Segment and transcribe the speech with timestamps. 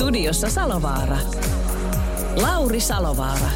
[0.00, 1.18] Studiossa Salovaara.
[2.36, 3.50] Lauri Salovaara.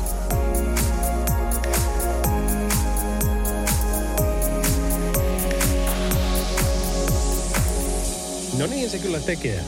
[8.59, 9.61] No niin se kyllä tekee.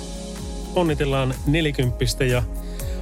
[0.74, 2.42] Onnitellaan nelikymppistä ja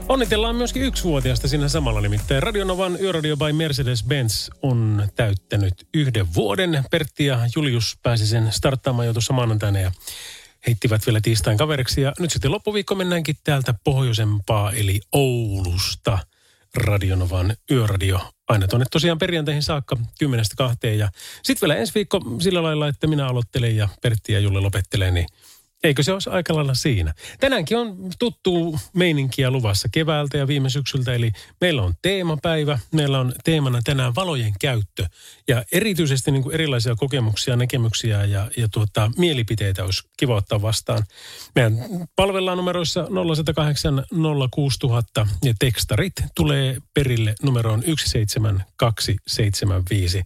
[0.09, 2.43] onnitellaan myöskin yksivuotiaasta siinä samalla nimittäin.
[2.43, 6.85] Radionovan Yöradio by Mercedes-Benz on täyttänyt yhden vuoden.
[6.91, 9.93] Pertti ja Julius pääsi sen starttaamaan jo tuossa maanantaina ja
[10.67, 12.01] heittivät vielä tiistain kaveriksi.
[12.01, 16.19] Ja nyt sitten loppuviikko mennäänkin täältä pohjoisempaa eli Oulusta.
[16.77, 20.99] Radionovan Yöradio aina tuonne tosiaan perjanteihin saakka kymmenestä kahteen.
[20.99, 21.09] Ja
[21.43, 25.27] sitten vielä ensi viikko sillä lailla, että minä aloittelen ja Pertti ja Julle lopettelee, niin
[25.85, 27.15] Eikö se olisi aika lailla siinä?
[27.41, 33.33] Tänäänkin on tuttu meininkiä luvassa keväältä ja viime syksyltä, eli meillä on teemapäivä, meillä on
[33.45, 35.07] teemana tänään valojen käyttö
[35.49, 41.05] ja erityisesti niin kuin erilaisia kokemuksia, näkemyksiä ja, ja tuota, mielipiteitä olisi kiva ottaa vastaan.
[41.55, 41.79] Meidän
[42.17, 44.05] palvellaan numeroissa 0108
[44.51, 50.23] 06000 ja tekstarit tulee perille numeroon 17275.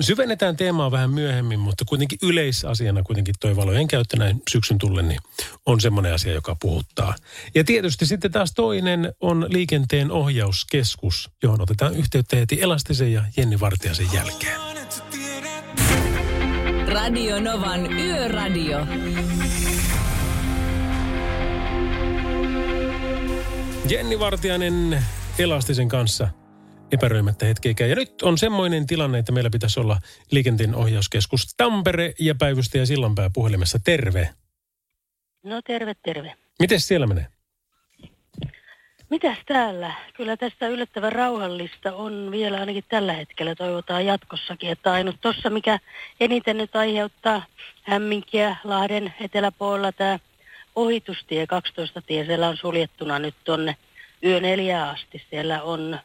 [0.00, 5.20] syvennetään teemaa vähän myöhemmin, mutta kuitenkin yleisasiana kuitenkin toi valojen käyttö näin syksyn tullen, niin
[5.66, 7.14] on semmoinen asia, joka puhuttaa.
[7.54, 13.60] Ja tietysti sitten taas toinen on liikenteen ohjauskeskus, johon otetaan yhteyttä heti Elastisen ja Jenni
[13.60, 14.60] Vartiasen jälkeen.
[16.86, 18.86] Radio Novan Yöradio.
[23.88, 25.04] Jenni Vartiainen
[25.38, 26.28] Elastisen kanssa
[26.92, 27.90] epäröimättä hetkeäkään.
[27.90, 33.30] Ja nyt on semmoinen tilanne, että meillä pitäisi olla liikenteen ohjauskeskus Tampere ja päivystäjä Sillanpää
[33.30, 33.78] puhelimessa.
[33.84, 34.30] Terve.
[35.46, 36.34] No terve, terve.
[36.58, 37.26] Miten siellä menee?
[39.10, 39.92] Mitäs täällä?
[40.14, 43.54] Kyllä tästä yllättävän rauhallista on vielä ainakin tällä hetkellä.
[43.54, 45.78] Toivotaan jatkossakin, että ainut tuossa, mikä
[46.20, 47.44] eniten nyt aiheuttaa
[47.82, 50.18] hämminkiä Lahden eteläpuolella tämä
[50.76, 53.76] ohitustie 12 tie, siellä on suljettuna nyt tuonne
[54.24, 55.22] yö neljä asti.
[55.30, 55.98] Siellä on,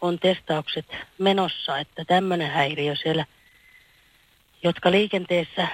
[0.00, 0.86] on testaukset
[1.18, 3.24] menossa, että tämmöinen häiriö siellä,
[4.62, 5.68] jotka liikenteessä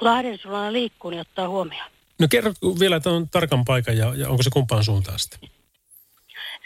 [0.00, 1.93] Lahden sulana liikkuu, niin ottaa huomioon.
[2.18, 5.48] No kerro vielä tuon tarkan paikan ja, ja onko se kumpaan suuntaan sitten?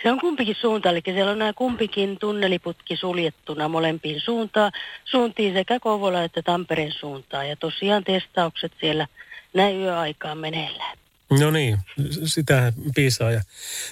[0.03, 4.72] Se on kumpikin suunta, eli siellä on nämä kumpikin tunneliputki suljettuna molempiin suuntaan,
[5.04, 7.48] suuntiin sekä Kouvola että Tampereen suuntaan.
[7.48, 9.06] Ja tosiaan testaukset siellä
[9.54, 10.98] näin yöaikaan meneillään.
[11.31, 11.78] No niin,
[12.25, 13.31] sitä piisaa.
[13.31, 13.43] Ja,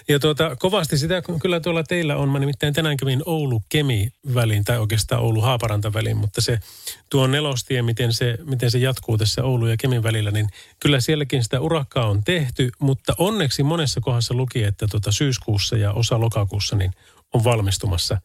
[0.09, 2.29] ja tuota, kovasti sitä kyllä tuolla teillä on.
[2.29, 6.59] Mä nimittäin tänään kävin Oulu-Kemi-väliin, tai oikeastaan Oulu-Haaparanta-väliin, mutta se
[7.11, 10.49] tuo nelostie, miten se, miten se jatkuu tässä Oulu- ja Kemin välillä, niin
[10.81, 15.93] kyllä sielläkin sitä urakkaa on tehty, mutta onneksi monessa kohdassa luki, että tuota syyskuussa ja
[15.93, 16.91] osa lokakuussa niin
[17.35, 18.21] on valmistumassa.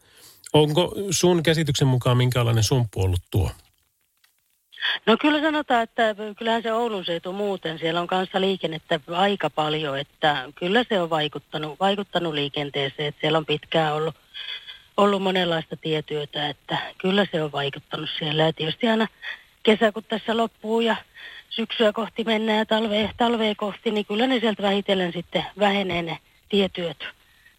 [0.52, 3.50] Onko sun käsityksen mukaan minkälainen sumppu ollut tuo?
[5.06, 9.98] No kyllä sanotaan, että kyllähän se Oulun seutu muuten, siellä on kanssa liikennettä aika paljon,
[9.98, 14.16] että kyllä se on vaikuttanut, vaikuttanut liikenteeseen, että siellä on pitkään ollut,
[14.96, 18.42] ollut monenlaista tietyötä, että kyllä se on vaikuttanut siellä.
[18.42, 19.08] Ja tietysti aina
[19.62, 20.96] kesä, kun tässä loppuu ja
[21.48, 26.18] syksyä kohti mennään ja talvea, talvea kohti, niin kyllä ne sieltä vähitellen sitten vähenee ne
[26.48, 27.04] tietyöt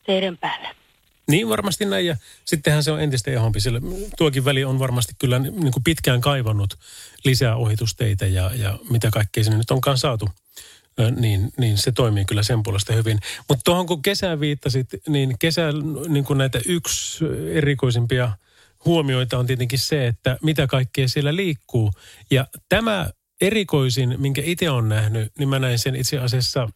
[0.05, 0.82] teidän päälle.
[1.27, 3.81] Niin varmasti näin ja sittenhän se on entistä ehompi, sillä
[4.17, 6.79] tuokin väli on varmasti kyllä niin kuin pitkään kaivannut
[7.25, 10.29] lisää ohitusteitä ja, ja mitä kaikkea sinne nyt onkaan saatu.
[11.15, 13.19] Niin, niin se toimii kyllä sen puolesta hyvin.
[13.49, 15.61] Mutta tuohon kun kesään viittasit, niin kesä
[16.07, 18.31] niin kuin näitä yksi erikoisimpia
[18.85, 21.91] huomioita on tietenkin se, että mitä kaikkea siellä liikkuu.
[22.31, 23.09] Ja tämä
[23.41, 26.69] erikoisin, minkä itse on nähnyt, niin mä näin sen itse asiassa,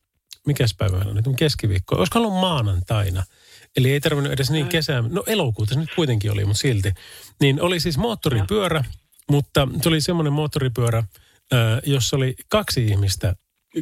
[0.45, 3.23] mikäs päivä on nyt, keskiviikko, olisiko ollut maanantaina–
[3.77, 6.93] Eli ei tarvinnut edes niin kesää, no elokuuta se nyt kuitenkin oli, mutta silti.
[7.41, 8.83] Niin oli siis moottoripyörä,
[9.31, 11.03] mutta se oli semmoinen moottoripyörä,
[11.85, 13.35] jossa oli kaksi ihmistä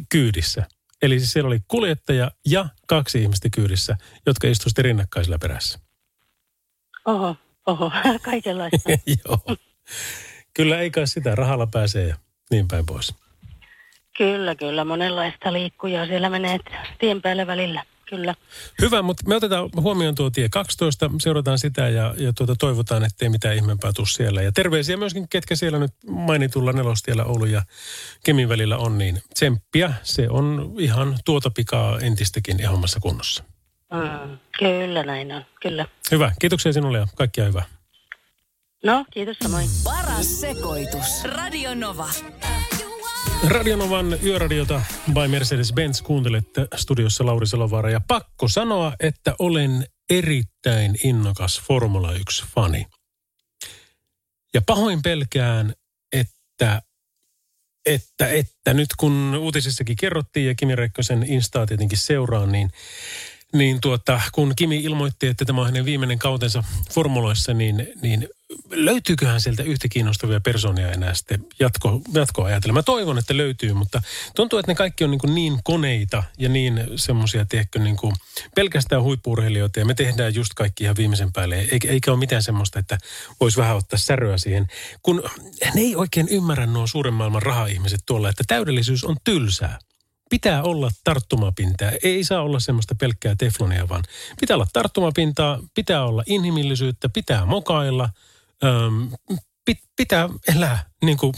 [0.08, 0.66] kyydissä.
[1.02, 3.96] Eli siis siellä oli kuljettaja ja kaksi ihmistä kyydissä,
[4.26, 5.78] jotka istuivat rinnakkaisella perässä.
[7.04, 8.90] Oho, oho, kaikenlaista.
[9.24, 9.56] Joo.
[10.54, 12.16] Kyllä ei kai sitä, rahalla pääsee ja
[12.50, 13.14] niin päin pois.
[14.18, 14.84] Kyllä, kyllä.
[14.84, 16.58] Monenlaista liikkujaa siellä menee
[16.98, 18.34] tien päälle välillä kyllä.
[18.82, 23.28] Hyvä, mutta me otetaan huomioon tuo tie 12, seurataan sitä ja, ja tuota, toivotaan, ettei
[23.28, 24.42] mitään ihmeempää tule siellä.
[24.42, 27.62] Ja terveisiä myöskin, ketkä siellä nyt mainitulla nelostiellä Oulu ja
[28.24, 33.44] Kemin välillä on, niin tsemppiä, se on ihan tuota pikaa entistäkin ehommassa kunnossa.
[33.92, 35.86] Mm, kyllä näin on, kyllä.
[36.10, 36.32] Hyvä.
[36.40, 37.64] Kiitoksia sinulle ja kaikkia hyvää.
[38.84, 39.68] No, kiitos samoin.
[39.84, 41.24] Paras sekoitus.
[41.24, 42.08] Radio Nova.
[43.44, 47.90] Radionovan yöradiota by Mercedes-Benz kuuntelette studiossa Lauri Salovaara.
[47.90, 52.86] Ja pakko sanoa, että olen erittäin innokas Formula 1-fani.
[54.54, 55.74] Ja pahoin pelkään,
[56.12, 56.82] että,
[57.86, 62.70] että, että nyt kun uutisissakin kerrottiin ja Kimi Rekkosen Instaa tietenkin seuraa, niin
[63.52, 68.28] niin tuota, kun Kimi ilmoitti, että tämä on hänen viimeinen kautensa formuloissa, niin, niin
[68.70, 72.72] löytyyköhän sieltä yhtä kiinnostavia persoonia enää sitten jatko, jatkoa ajatella?
[72.72, 74.02] Mä toivon, että löytyy, mutta
[74.34, 78.14] tuntuu, että ne kaikki on niin, niin koneita ja niin semmoisia, tiedätkö, niin kuin
[78.54, 81.56] pelkästään huippuurheilijoita ja me tehdään just kaikki ihan viimeisen päälle.
[81.72, 82.98] Eikä, eikä ole mitään semmoista, että
[83.40, 84.66] voisi vähän ottaa säröä siihen.
[85.02, 85.22] Kun
[85.74, 89.78] ne ei oikein ymmärrä nuo suuren maailman raha-ihmiset tuolla, että täydellisyys on tylsää
[90.30, 91.90] pitää olla tarttumapintaa.
[92.02, 94.04] Ei saa olla semmoista pelkkää teflonia, vaan
[94.40, 98.08] pitää olla tarttumapintaa, pitää olla inhimillisyyttä, pitää mokailla,
[98.64, 99.10] äm,
[99.64, 101.34] pit, pitää elää niin kuin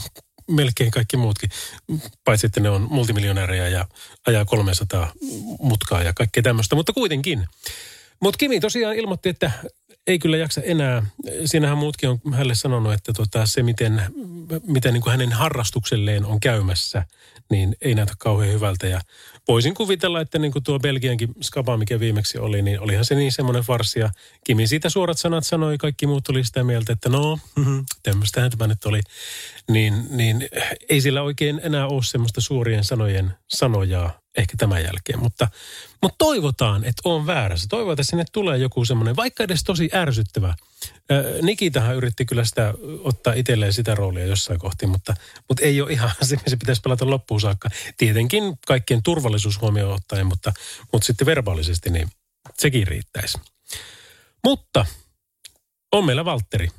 [0.51, 1.49] melkein kaikki muutkin,
[2.23, 3.87] paitsi että ne on multimiljonäärejä ja
[4.27, 5.13] ajaa 300
[5.61, 7.47] mutkaa ja kaikkea tämmöistä, mutta kuitenkin.
[8.21, 9.51] Mutta Kimi tosiaan ilmoitti, että
[10.07, 11.03] ei kyllä jaksa enää.
[11.45, 14.01] Siinähän muutkin on hänelle sanonut, että tota, se miten,
[14.67, 17.05] miten niin kuin hänen harrastukselleen on käymässä,
[17.49, 18.87] niin ei näytä kauhean hyvältä.
[18.87, 19.01] Ja
[19.47, 23.31] voisin kuvitella, että niin kuin tuo Belgiankin skaba, mikä viimeksi oli, niin olihan se niin
[23.31, 23.99] semmoinen farsi.
[23.99, 24.09] Ja
[24.43, 28.67] Kimi siitä suorat sanat sanoi, kaikki muut oli sitä mieltä, että no, mm-hmm, tämmöistähän tämä
[28.67, 29.01] nyt oli.
[29.69, 30.49] Niin, niin
[30.89, 35.19] ei sillä oikein enää ole semmoista suorien sanojen sanojaa ehkä tämän jälkeen.
[35.19, 35.47] Mutta,
[36.01, 37.67] mutta toivotaan, että on väärässä.
[37.69, 40.55] Toivotaan, että sinne tulee joku semmoinen, vaikka edes tosi ärsyttävä.
[41.41, 45.15] Nikitahan yritti kyllä sitä ottaa itselleen sitä roolia jossain kohti, mutta,
[45.47, 47.69] mutta ei ole ihan se, se pitäisi pelata loppuun saakka.
[47.97, 50.53] Tietenkin kaikkien turvallisuus huomioon ottaen, mutta,
[50.91, 52.09] mutta sitten verbaalisesti niin
[52.57, 53.37] sekin riittäisi.
[54.43, 54.85] Mutta
[55.91, 56.69] on meillä Valtteri.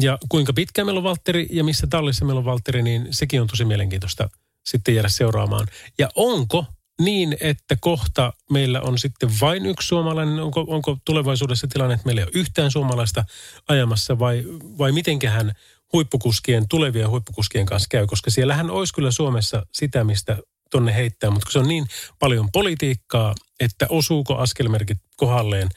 [0.00, 3.46] Ja kuinka pitkä meillä on Valtteri ja missä tallissa meillä on Valtteri, niin sekin on
[3.46, 4.28] tosi mielenkiintoista
[4.66, 5.66] sitten jäädä seuraamaan.
[5.98, 6.66] Ja onko
[7.00, 10.40] niin, että kohta meillä on sitten vain yksi suomalainen?
[10.40, 13.24] Onko, onko tulevaisuudessa tilanne, että meillä ei ole yhtään suomalaista
[13.68, 14.44] ajamassa vai,
[14.78, 15.52] vai mitenköhän
[15.92, 18.06] huippukuskien, tulevien huippukuskien kanssa käy?
[18.06, 20.38] Koska siellähän olisi kyllä Suomessa sitä, mistä
[20.70, 21.86] tonne heittää, mutta kun se on niin
[22.18, 25.68] paljon politiikkaa, että osuuko askelmerkit kohdalleen,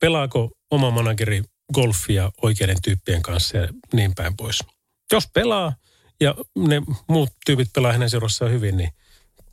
[0.00, 1.42] pelaako oma manageri
[1.74, 4.58] golfia oikeiden tyyppien kanssa ja niin päin pois.
[5.12, 5.74] Jos pelaa
[6.20, 8.90] ja ne muut tyypit pelaa hänen seurassaan hyvin, niin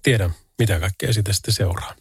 [0.03, 1.95] tiedän, mitä kaikkea sitä sitten seuraa.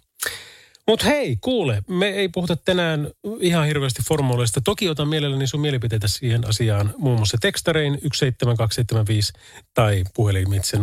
[0.89, 3.11] Mutta hei, kuule, me ei puhuta tänään
[3.41, 4.61] ihan hirveästi formuloista.
[4.61, 9.33] Toki otan mielelläni sun mielipiteitä siihen asiaan muun muassa tekstarein 17275
[9.75, 10.81] tai puhelimitse 0806000.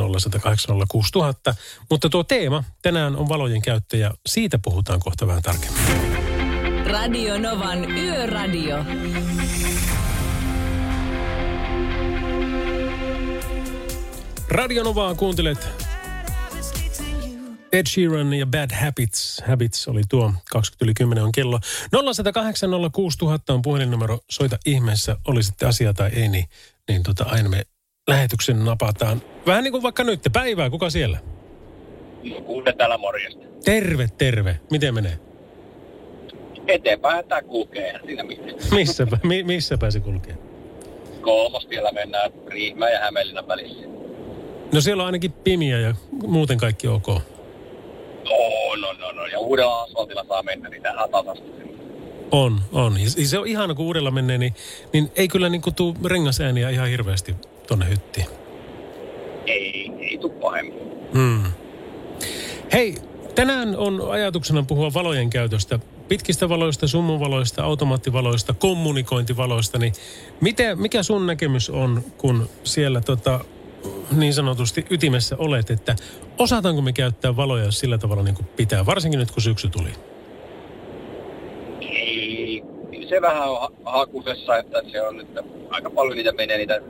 [1.89, 5.81] Mutta tuo teema tänään on valojen käyttö ja siitä puhutaan kohta vähän tarkemmin.
[6.86, 8.86] Radio Novan Yöradio.
[14.50, 15.85] Radio Novaa kuuntelet
[17.71, 19.44] Ed Sheeran ja Bad Habits.
[19.47, 21.59] Habits oli tuo 20 yli 10 on kello.
[22.13, 24.19] 0108 06000 on puhelinnumero.
[24.29, 26.45] Soita ihmeessä, oli sitten asia tai ei, niin,
[26.88, 27.63] niin tota, aina me
[28.07, 29.21] lähetyksen napataan.
[29.45, 30.19] Vähän niin kuin vaikka nyt.
[30.33, 31.19] Päivää, kuka siellä?
[32.45, 33.45] Kuunne täällä morjesta.
[33.65, 34.59] Terve, terve.
[34.71, 35.19] Miten menee?
[36.67, 38.56] Eteenpäin tämä kulkee siinä mitään.
[38.71, 40.38] Missäpä, mi, missäpä se kulkee?
[41.22, 43.88] Kolmostiellä mennään Riihimäen ja Hämeenlinnan välissä.
[44.74, 45.95] No siellä on ainakin pimiä ja
[46.27, 47.07] muuten kaikki ok.
[48.29, 49.32] On, on, on, on.
[49.32, 51.44] Ja uudella asfaltilla saa mennä, niin tähän tasasta.
[52.32, 52.98] On, on.
[53.01, 54.53] Ja se on ihana, kun uudella menee, niin,
[54.94, 57.36] niin ei kyllä niin kuin tuu rengasääniä ihan hirveästi
[57.67, 58.25] tonne hyttiin.
[59.46, 60.79] Ei, ei tuu pahemmin.
[61.13, 61.44] Hmm.
[62.74, 62.96] Hei,
[63.36, 65.79] tänään on ajatuksena puhua valojen käytöstä.
[66.08, 69.77] Pitkistä valoista, summuvaloista, automaattivaloista, kommunikointivaloista.
[69.77, 69.94] Niin
[70.41, 73.39] miten, mikä sun näkemys on, kun siellä tota,
[74.15, 75.96] niin sanotusti ytimessä olet, että
[76.38, 79.89] osataanko me käyttää valoja sillä tavalla niin kuin pitää, varsinkin nyt kun syksy tuli?
[81.82, 82.63] Ei,
[83.10, 85.27] se vähän on hakusessa, että se on nyt
[85.70, 86.82] aika paljon niitä menee niitä,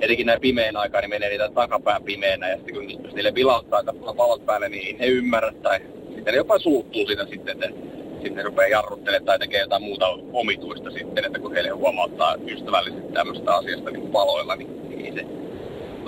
[0.00, 3.82] etenkin näin pimeän aikaa, niin menee niitä takapään pimeänä ja sitten kun niille vilauttaa
[4.16, 5.80] valot päälle, niin he ymmärrä tai
[6.14, 7.78] sitten ne jopa suuttuu siitä sitten, että
[8.12, 13.12] sitten ne rupeaa jarruttelemaan tai tekee jotain muuta omituista sitten, että kun heille huomauttaa ystävällisesti
[13.12, 15.26] tämmöistä asiasta niin valoilla, niin, niin se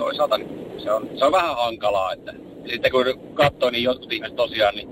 [0.01, 2.13] toisaalta niin se, on, se on vähän hankalaa.
[2.13, 2.33] Että,
[2.71, 4.89] sitten kun katsoo, niin jotkut ihmiset tosiaan niin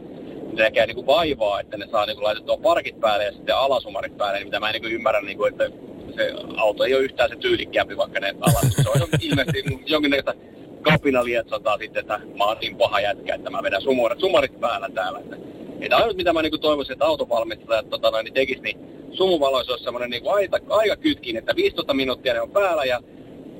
[0.53, 4.37] ne näkee niin vaivaa, että ne saa niin laitettua parkit päälle ja sitten alasumarit päälle,
[4.37, 5.69] niin mitä mä en niin kuin ymmärrä, niin kuin, että
[6.15, 8.73] se auto ei ole yhtään se tyylikkäämpi, vaikka ne alas.
[8.83, 10.33] Se on ilmeisesti jonkinnäköistä
[10.81, 14.89] kapina lietsotaan sitten, että mä oon niin paha jätkä, että mä vedän sumarit, sumarit päällä
[14.93, 15.19] täällä.
[15.19, 15.37] Että
[15.81, 18.79] Että ainut mitä mä niin toivoisin, että autovalmistajat tota, niin tekisi, niin
[19.11, 22.99] sumuvaloissa olisi semmoinen niin aika, aika kytkin, että 15 minuuttia ne on päällä ja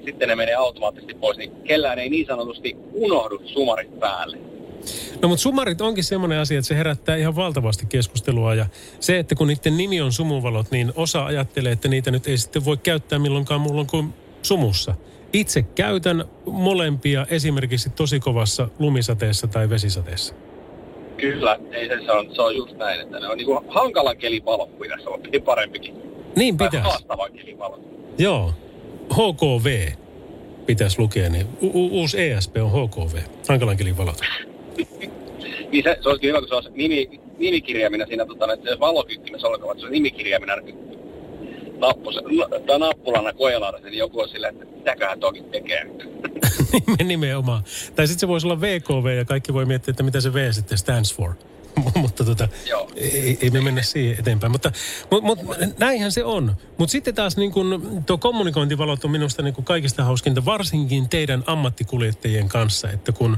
[0.06, 4.38] sitten ne menee automaattisesti pois, niin kellään ei niin sanotusti unohdu sumarit päälle.
[5.22, 8.66] No mutta sumarit onkin semmoinen asia, että se herättää ihan valtavasti keskustelua ja
[9.00, 12.66] se, että kun niiden nimi on sumuvalot, niin osa ajattelee, että niitä nyt ei sitten
[12.66, 14.96] voi käyttää milloinkaan mulla kuin sumussa.
[15.34, 20.34] Itse käytän molempia esimerkiksi tosi kovassa lumisateessa tai vesisateessa.
[21.18, 24.46] Kyllä, ei se, se, on, se on just näin, että ne on niinku hankalan kelin
[24.46, 25.96] valot pitäisi olla parempikin.
[26.36, 26.78] Niin pitäisi.
[26.78, 27.82] haastavan kelin valot.
[28.18, 28.54] Joo.
[29.14, 29.92] HKV
[30.66, 33.18] pitäisi lukea, niin u- u- uusi ESP on HKV,
[33.50, 34.22] hankalan kelin valot.
[35.72, 39.48] niin se, se olisikin hyvä, kun se olisi nimi, nimikirjaimina siinä, tota, että se valokykkimessä
[39.48, 40.54] olkoon, että se on nimikirjaimina
[41.78, 42.16] nappus,
[42.68, 45.86] tai nappulana kojelaudassa, niin joku on silleen, että mitäköhän toki tekee.
[47.04, 47.64] Nimenomaan.
[47.96, 50.78] Tai sitten se voisi olla VKV ja kaikki voi miettiä, että mitä se V sitten
[50.78, 51.34] stands for.
[51.96, 52.90] Mutta tota, Joo.
[52.96, 54.52] ei, ei me mennä siihen eteenpäin.
[54.52, 54.72] Mutta,
[55.12, 56.56] mutta, mutta näinhän se on.
[56.78, 62.50] Mutta sitten taas niin kun, tuo kommunikointivalot on minusta niin kaikista hauskinta, varsinkin teidän ammattikuljettajien
[62.50, 62.90] kanssa.
[62.90, 63.38] Että kun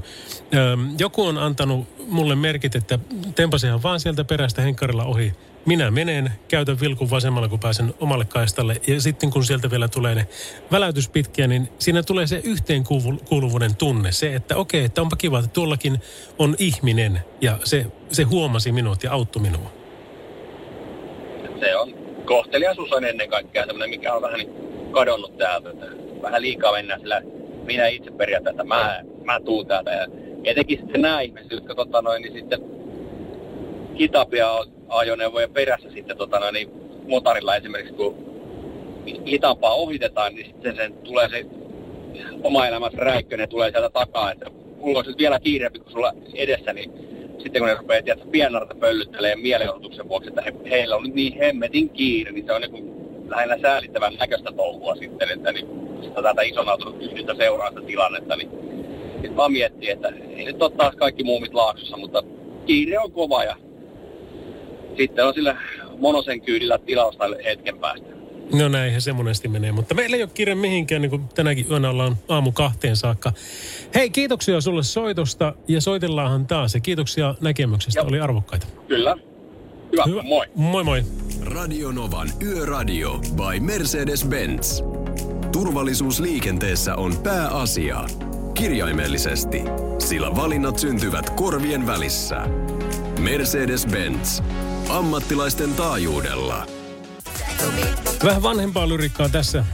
[0.73, 2.99] äm, joku on antanut mulle merkit, että
[3.35, 5.33] tempasehan vaan sieltä perästä henkkarilla ohi.
[5.65, 8.75] Minä menen, käytän vilkun vasemmalla, kun pääsen omalle kaistalle.
[8.87, 10.27] Ja sitten kun sieltä vielä tulee ne
[10.71, 14.11] väläytyspitkiä, niin siinä tulee se yhteenkuuluvuuden tunne.
[14.11, 15.97] Se, että okei, että onpa kiva, että tuollakin
[16.39, 17.19] on ihminen.
[17.41, 19.71] Ja se, se huomasi minut ja auttoi minua.
[21.59, 21.93] Se on,
[22.25, 24.39] kohteliaisuus on ennen kaikkea semmoinen, mikä on vähän
[24.91, 25.69] kadonnut täältä.
[26.21, 27.21] Vähän liikaa mennään sillä,
[27.63, 29.91] minä itse periaatteessa, mä, mä tuun täältä.
[29.91, 30.07] Ja
[30.43, 32.59] etenkin sitten nämä ihmiset, jotka tota noin, niin sitten
[33.99, 34.47] hitaampia
[34.91, 36.69] ajoneuvoja perässä sitten tota niin
[37.07, 38.15] motorilla esimerkiksi, kun
[39.27, 41.45] hitaampaa ohitetaan, niin sitten sen tulee se
[42.43, 44.45] oma elämässä räikkönen tulee sieltä takaa, että
[44.77, 46.91] mulla olisi vielä kiireempi kuin sulla edessä, niin
[47.43, 51.89] sitten kun ne rupeaa tietysti pienarta pöllyttelee mielenosoituksen vuoksi, että he, heillä on niin hemmetin
[51.89, 55.67] kiire, niin se on niin lähinnä säälittävän näköistä touhua sitten, että niin,
[56.23, 56.95] tätä isonautunut
[57.37, 58.49] seuraa sitä tilannetta, niin
[59.11, 62.23] sitten vaan miettii, että ei nyt ole taas kaikki muumit laaksossa, mutta
[62.65, 63.55] kiire on kova ja
[64.97, 65.57] sitten on sillä
[65.97, 68.07] monosen kyydillä tilausta hetken päästä.
[68.53, 71.89] No näinhän se monesti menee, mutta meillä ei ole kiire mihinkään, niin kuin tänäkin yönä
[71.89, 73.33] ollaan aamu kahteen saakka.
[73.95, 78.07] Hei, kiitoksia sulle soitosta ja soitellaanhan taas ja kiitoksia näkemyksestä, Joo.
[78.07, 78.67] oli arvokkaita.
[78.87, 79.17] Kyllä.
[79.91, 80.23] Hyvä, Hyvä.
[80.23, 80.45] moi.
[80.55, 81.03] Moi moi.
[81.41, 84.83] Radio Novan Yöradio by Mercedes-Benz.
[85.51, 88.05] Turvallisuus liikenteessä on pääasia.
[88.53, 89.61] Kirjaimellisesti,
[89.99, 92.41] sillä valinnat syntyvät korvien välissä.
[93.19, 94.43] Mercedes-Benz.
[94.89, 96.67] Ammattilaisten taajuudella.
[98.23, 99.65] Vähän vanhempaa lyrikkaa tässä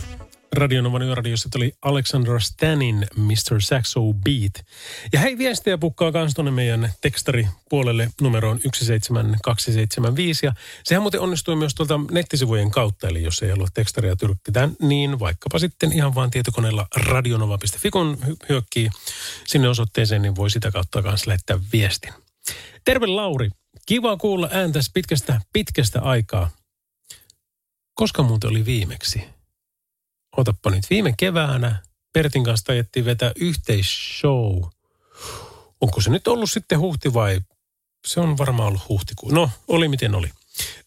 [0.56, 3.62] Radionovan yöradiossa tuli Alexandra Stanin Mr.
[3.62, 4.66] Saxo Beat.
[5.14, 10.46] Ja hei, viestejä pukkaa kans tuonne meidän tekstaripuolelle numeroon 17275.
[10.46, 15.20] Ja sehän muuten onnistui myös tuolta nettisivujen kautta, eli jos ei halua tekstaria tyrkkitä, niin
[15.20, 18.90] vaikkapa sitten ihan vaan tietokoneella radionova.fi, kun hy- hyökkii
[19.48, 22.14] sinne osoitteeseen, niin voi sitä kautta kanssa lähettää viestin.
[22.86, 23.50] Terve Lauri,
[23.86, 26.50] kiva kuulla ääntäs pitkästä, pitkästä aikaa.
[27.94, 29.24] Koska muuten oli viimeksi?
[30.38, 34.64] Otappa nyt viime keväänä Pertin kanssa tajettiin vetää yhteisshow.
[35.82, 37.42] Onko se nyt ollut sitten huhti vai?
[38.08, 39.32] Se on varmaan ollut huhtikuu.
[39.32, 40.32] No, oli miten oli.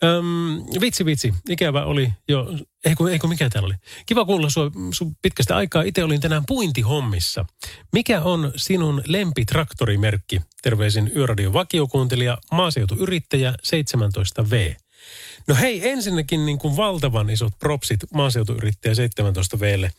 [0.05, 1.35] Öm, vitsi, vitsi.
[1.49, 2.47] Ikävä oli jo,
[2.85, 3.75] eikö, eikö mikä täällä oli?
[4.07, 5.83] Kiva kuulla sua, sun pitkästä aikaa.
[5.83, 7.45] Itse olin tänään puintihommissa.
[7.93, 10.41] Mikä on sinun lempitraktorimerkki?
[10.63, 14.77] Terveisin Yöradion vakiokuuntelija, maaseutuyrittäjä 17V.
[15.51, 19.91] No hei, ensinnäkin niin kuin valtavan isot propsit maaseutuyrittäjä 17Vlle.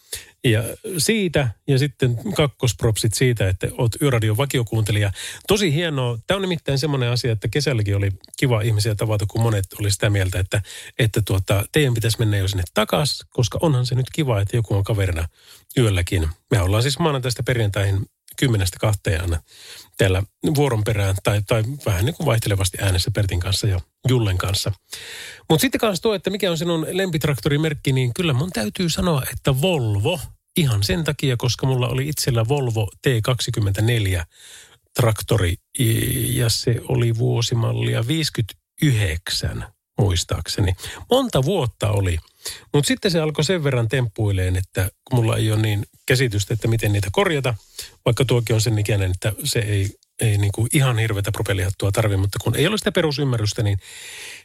[0.43, 0.63] Ja
[0.97, 5.11] siitä, ja sitten kakkospropsit siitä, että oot Yöradion vakiokuuntelija.
[5.47, 6.17] Tosi hienoa.
[6.27, 10.09] Tämä on nimittäin semmoinen asia, että kesälläkin oli kiva ihmisiä tavata, kun monet oli sitä
[10.09, 10.61] mieltä, että,
[10.99, 14.75] että tuota, teidän pitäisi mennä jo sinne takaisin, koska onhan se nyt kiva, että joku
[14.75, 15.27] on kaverina
[15.77, 16.29] yölläkin.
[16.51, 18.05] Me ollaan siis maanantaista perjantaihin
[18.37, 19.41] kymmenestä kahteen aina
[19.97, 20.23] täällä
[20.55, 24.71] vuoron perään tai, tai vähän niin kuin vaihtelevasti äänessä Pertin kanssa ja Jullen kanssa.
[25.49, 29.61] Mutta sitten kanssa tuo, että mikä on sinun lempitraktorimerkki, niin kyllä mun täytyy sanoa, että
[29.61, 30.19] Volvo.
[30.57, 34.23] Ihan sen takia, koska mulla oli itsellä Volvo T24
[34.95, 35.55] traktori
[36.33, 39.65] ja se oli vuosimallia 59
[40.01, 40.73] muistaakseni.
[41.11, 42.17] Monta vuotta oli.
[42.73, 46.91] Mutta sitten se alkoi sen verran temppuileen, että mulla ei ole niin käsitystä, että miten
[46.93, 47.53] niitä korjata,
[48.05, 49.89] vaikka tuokin on sen ikäinen, että se ei,
[50.21, 53.77] ei niinku ihan hirveätä propellihattua tarvi, mutta kun ei ole sitä perusymmärrystä, niin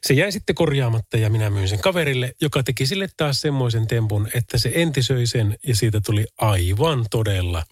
[0.06, 4.28] se jäi sitten korjaamatta ja minä myin sen kaverille, joka teki sille taas semmoisen tempun,
[4.34, 7.64] että se entisöi sen ja siitä tuli aivan todella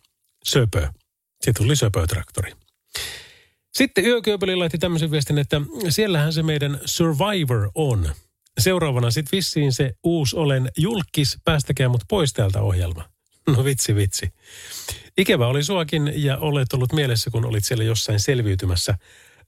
[0.45, 0.88] söpö.
[1.45, 2.53] Se tuli söpötraktori.
[3.78, 8.12] Sitten Yökööpeli laitti tämmöisen viestin, että siellähän se meidän Survivor on.
[8.61, 13.04] Seuraavana sitten vissiin se uusi olen julkis, päästäkää mut pois täältä ohjelma.
[13.57, 14.33] No vitsi vitsi.
[15.19, 18.99] Ikävä oli suakin ja olet ollut mielessä, kun olit siellä jossain selviytymässä.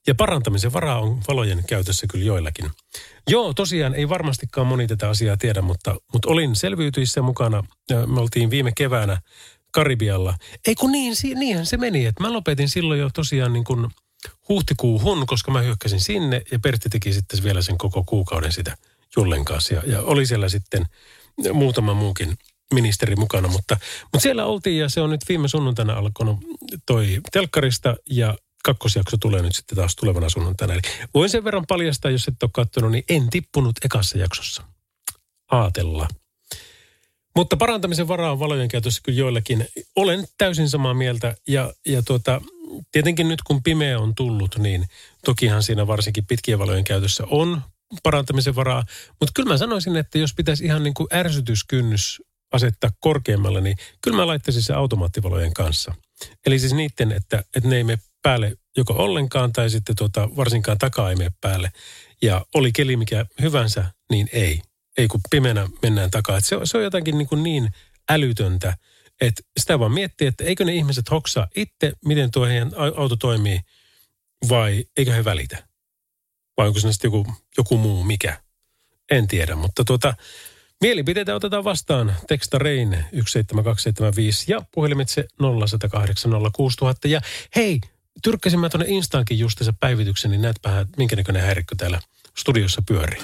[0.06, 2.71] Ja parantamisen varaa on valojen käytössä kyllä joillakin.
[3.28, 7.64] Joo, tosiaan ei varmastikaan moni tätä asiaa tiedä, mutta, mutta olin selviytyissä mukana.
[8.06, 9.21] Me oltiin viime keväänä
[9.73, 10.35] Karibialla.
[10.66, 13.87] Ei kun niin, niinhän se meni, että mä lopetin silloin jo tosiaan niin kuin
[14.49, 18.76] huhtikuuhun, koska mä hyökkäsin sinne ja Pertti teki sitten vielä sen koko kuukauden sitä
[19.16, 19.75] Jullen kanssa.
[19.75, 20.87] Ja, ja oli siellä sitten
[21.52, 22.38] muutama muukin
[22.75, 26.38] ministeri mukana, mutta, mutta siellä oltiin ja se on nyt viime sunnuntaina alkanut
[26.87, 30.75] toi telkkarista ja kakkosjakso tulee nyt sitten taas tulevana sunnuntaina.
[30.75, 30.82] Eli
[31.14, 34.62] voin sen verran paljastaa, jos et ole katsonut, niin en tippunut ekassa jaksossa.
[35.50, 36.08] Aatella.
[37.37, 39.68] Mutta parantamisen varaa on valojen käytössä kyllä joillakin.
[39.96, 42.40] Olen täysin samaa mieltä ja, ja tuota,
[42.92, 44.85] tietenkin nyt kun pimeä on tullut, niin
[45.25, 47.62] tokihan siinä varsinkin pitkien valojen käytössä on
[48.02, 48.85] parantamisen varaa.
[49.21, 54.16] Mutta kyllä mä sanoisin, että jos pitäisi ihan niin kuin ärsytyskynnys asettaa korkeammalle, niin kyllä
[54.16, 55.95] mä laittaisin se automaattivalojen kanssa.
[56.47, 60.78] Eli siis niiden, että, että ne ei mene päälle joko ollenkaan tai sitten tuota, varsinkaan
[60.78, 61.73] takaa ei mene päälle.
[62.23, 64.62] Ja oli keli mikä hyvänsä, niin ei.
[64.99, 66.40] Ei kun pimeänä mennään takaa.
[66.40, 67.68] se, se on jotakin niin, kuin niin
[68.11, 68.76] älytöntä,
[69.20, 73.61] että sitä vaan miettii, että eikö ne ihmiset hoksaa itse, miten tuo heidän auto toimii,
[74.49, 75.66] vai eikö he välitä?
[76.56, 78.40] Vai onko se sitten joku, joku muu mikä?
[79.11, 80.14] En tiedä, mutta tuota,
[80.80, 82.14] Mielipiteitä otetaan vastaan.
[82.28, 87.08] Teksta Rein 17275 ja puhelimitse 0108 06000.
[87.08, 87.20] Ja
[87.56, 87.80] hei,
[88.23, 92.00] tyrkkäsin mä tuonne Instaankin justiinsa päivityksen, niin näetpä minkä näköinen häirikkö täällä
[92.38, 93.23] studiossa pyörii.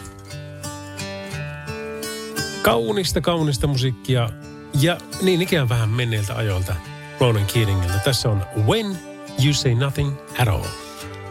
[2.62, 4.28] Kaunista, kaunista musiikkia
[4.74, 6.74] ja niin ikään vähän menneiltä ajoilta
[7.20, 7.98] Ronan Keatingilta.
[8.04, 8.98] Tässä on When
[9.44, 10.64] You Say Nothing At All.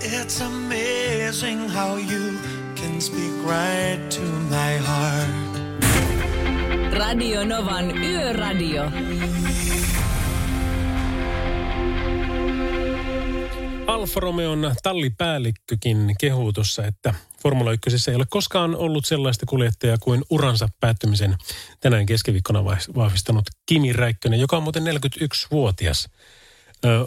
[0.02, 2.34] It's amazing how you
[2.76, 5.52] can speak right to my heart.
[6.94, 8.92] Radio Novan Yöradio.
[13.88, 20.24] Alfa Romeon tallipäällikkökin kehuu tuossa, että Formula 1 ei ole koskaan ollut sellaista kuljettajaa kuin
[20.30, 21.38] uransa päättymisen
[21.80, 22.66] tänään keskiviikkona
[22.96, 26.10] vahvistanut Kimi Räikkönen, joka on muuten 41-vuotias.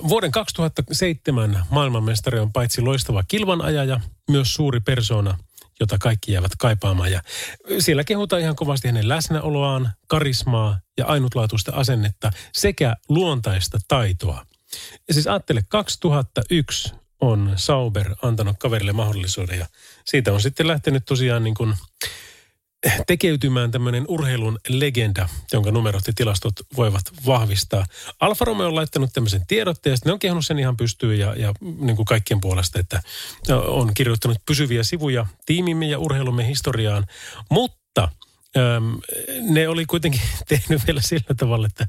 [0.08, 5.38] Vuoden 2007 maailmanmestari on paitsi loistava kilvanajaja, myös suuri persona–
[5.80, 7.12] jota kaikki jäävät kaipaamaan.
[7.12, 7.22] Ja
[7.78, 14.46] siellä kehutaan ihan kovasti hänen läsnäoloaan, karismaa ja ainutlaatuista asennetta sekä luontaista taitoa.
[15.08, 19.66] Ja siis ajattele, 2001 on Sauber antanut kaverille mahdollisuuden ja
[20.04, 21.74] siitä on sitten lähtenyt tosiaan niin kuin
[23.06, 27.86] tekeytymään tämmöinen urheilun legenda, jonka numerot ja tilastot voivat vahvistaa.
[28.20, 31.54] Alfa Romeo on laittanut tämmöisen tiedotteen ja ne on kehunut sen ihan pystyyn ja, ja
[31.60, 33.02] niin kuin kaikkien puolesta, että
[33.66, 37.06] on kirjoittanut pysyviä sivuja tiimimme ja urheilumme historiaan,
[37.50, 38.08] mutta
[38.56, 38.98] äm,
[39.40, 41.86] ne oli kuitenkin tehnyt vielä sillä tavalla, että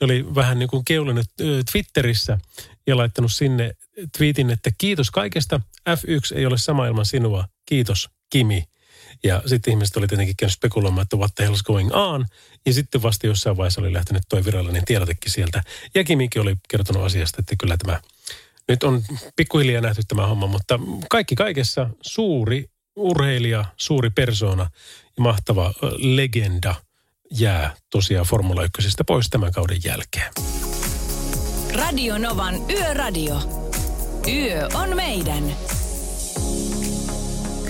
[0.00, 1.26] ne oli vähän niin kuin keulinut
[1.72, 2.38] Twitterissä
[2.86, 3.72] ja laittanut sinne
[4.18, 8.64] tweetin, että kiitos kaikesta, F1 ei ole sama ilman sinua, kiitos Kimi.
[9.24, 12.26] Ja sitten ihmiset oli tietenkin käynyt spekuloimaan, että what the hell is going on.
[12.66, 15.62] Ja sitten vasta jossain vaiheessa oli lähtenyt toi virallinen tiedotekin sieltä.
[15.94, 18.00] Ja Kimikin oli kertonut asiasta, että kyllä tämä
[18.68, 19.02] nyt on
[19.36, 20.78] pikkuhiljaa nähty tämä homma, mutta
[21.10, 22.64] kaikki kaikessa suuri
[22.96, 24.70] urheilija, suuri persona ja
[25.20, 26.74] mahtava legenda
[27.30, 30.32] jää tosiaan Formula 1 pois tämän kauden jälkeen.
[31.74, 33.34] Radio Novan Yöradio.
[34.28, 35.44] Yö on meidän.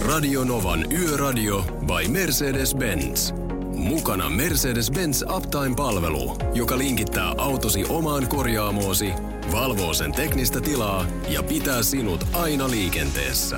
[0.01, 3.33] Radio Novan Yöradio by Mercedes-Benz.
[3.75, 9.13] Mukana Mercedes-Benz Uptime-palvelu, joka linkittää autosi omaan korjaamoosi,
[9.53, 13.57] valvoo sen teknistä tilaa ja pitää sinut aina liikenteessä.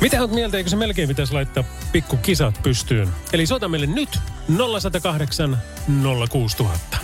[0.00, 3.08] Mitä olet mieltä, eikö se melkein pitäisi laittaa pikku kisat pystyyn?
[3.32, 4.18] Eli soita meille nyt
[4.80, 5.58] 0108
[6.30, 6.98] 06000.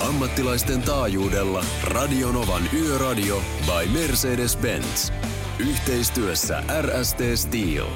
[0.00, 5.12] Ammattilaisten taajuudella Radionovan Yöradio by Mercedes-Benz.
[5.58, 7.86] Yhteistyössä RST Steel.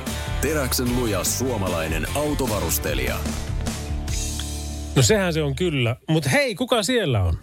[0.41, 3.17] Teräksen luja suomalainen autovarustelija.
[4.97, 5.97] No sehän se on kyllä.
[6.09, 7.39] Mutta hei, kuka siellä on?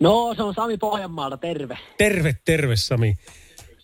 [0.00, 1.78] No, se on Sami Pohjanmaalta, terve.
[1.98, 3.16] Terve, terve Sami.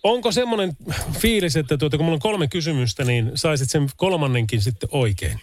[0.03, 0.77] Onko semmoinen
[1.12, 5.40] fiilis, että tuota, kun mulla on kolme kysymystä, niin saisit sen kolmannenkin sitten oikein?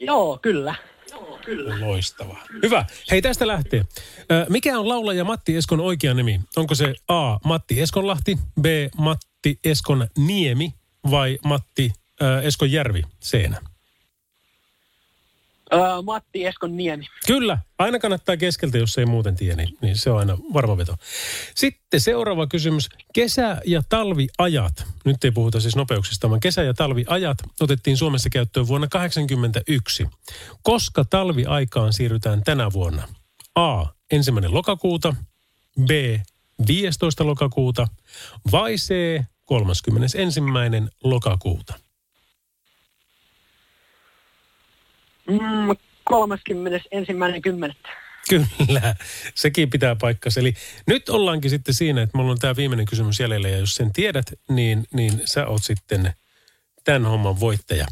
[0.00, 0.74] Joo, kyllä.
[1.44, 1.80] Kyllä.
[1.80, 2.38] Loistava.
[2.62, 2.84] Hyvä.
[3.10, 3.84] Hei, tästä lähtee.
[4.48, 6.40] Mikä on laulaja Matti Eskon oikea nimi?
[6.56, 7.38] Onko se A.
[7.44, 8.64] Matti Eskonlahti, B.
[8.96, 10.74] Matti Eskon Niemi
[11.10, 13.60] vai Matti äh, Eskon Järvi Seenä?
[16.04, 17.06] Matti Eskon Niemi.
[17.26, 20.94] Kyllä, aina kannattaa keskeltä, jos ei muuten tiedä, niin, niin se on aina varma veto.
[21.54, 22.88] Sitten seuraava kysymys.
[23.14, 28.66] Kesä- ja talviajat, nyt ei puhuta siis nopeuksista, vaan kesä- ja talviajat otettiin Suomessa käyttöön
[28.66, 30.06] vuonna 1981.
[30.62, 33.08] Koska talviaikaan siirrytään tänä vuonna?
[33.54, 33.86] A.
[34.10, 35.14] Ensimmäinen lokakuuta,
[35.84, 35.90] B.
[36.68, 37.26] 15.
[37.26, 37.88] lokakuuta
[38.52, 39.20] vai C.
[39.44, 40.40] 31.
[41.04, 41.85] lokakuuta?
[45.28, 45.70] Mm,
[46.10, 47.74] 31.10.
[48.28, 48.94] Kyllä,
[49.34, 50.40] sekin pitää paikkansa.
[50.40, 50.54] Eli
[50.86, 54.26] nyt ollaankin sitten siinä, että mulla on tämä viimeinen kysymys jäljellä, ja jos sen tiedät,
[54.48, 56.12] niin, niin sä oot sitten
[56.84, 57.86] tämän homman voittaja.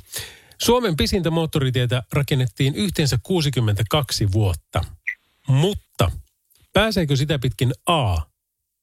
[0.63, 4.85] Suomen pisintä moottoritietä rakennettiin yhteensä 62 vuotta,
[5.47, 6.11] mutta
[6.73, 8.17] pääseekö sitä pitkin A.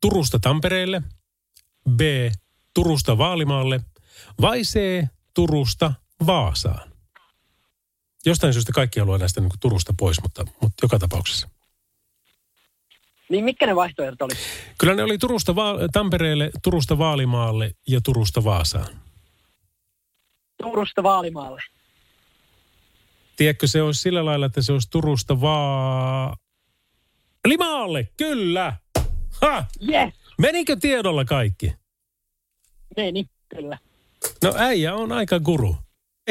[0.01, 1.01] Turusta Tampereelle,
[1.89, 2.01] B.
[2.73, 3.81] Turusta Vaalimaalle
[4.41, 5.03] vai C.
[5.33, 5.93] Turusta
[6.25, 6.90] Vaasaan?
[8.25, 11.49] Jostain syystä kaikki haluaa näistä niin kuin Turusta pois, mutta, mutta joka tapauksessa.
[13.29, 14.33] Niin mitkä ne vaihtoehdot oli?
[14.77, 19.01] Kyllä ne oli Turusta Va- Tampereelle, Turusta Vaalimaalle ja Turusta Vaasaan.
[20.63, 21.61] Turusta Vaalimaalle.
[23.35, 26.37] Tiedätkö, se olisi sillä lailla, että se olisi Turusta vaan...
[27.45, 28.73] Limaalle, kyllä!
[29.41, 29.65] Ha!
[29.89, 30.13] Yes!
[30.37, 31.73] Menikö tiedolla kaikki?
[32.97, 33.77] Meni, kyllä.
[34.43, 35.75] No äijä on aika guru.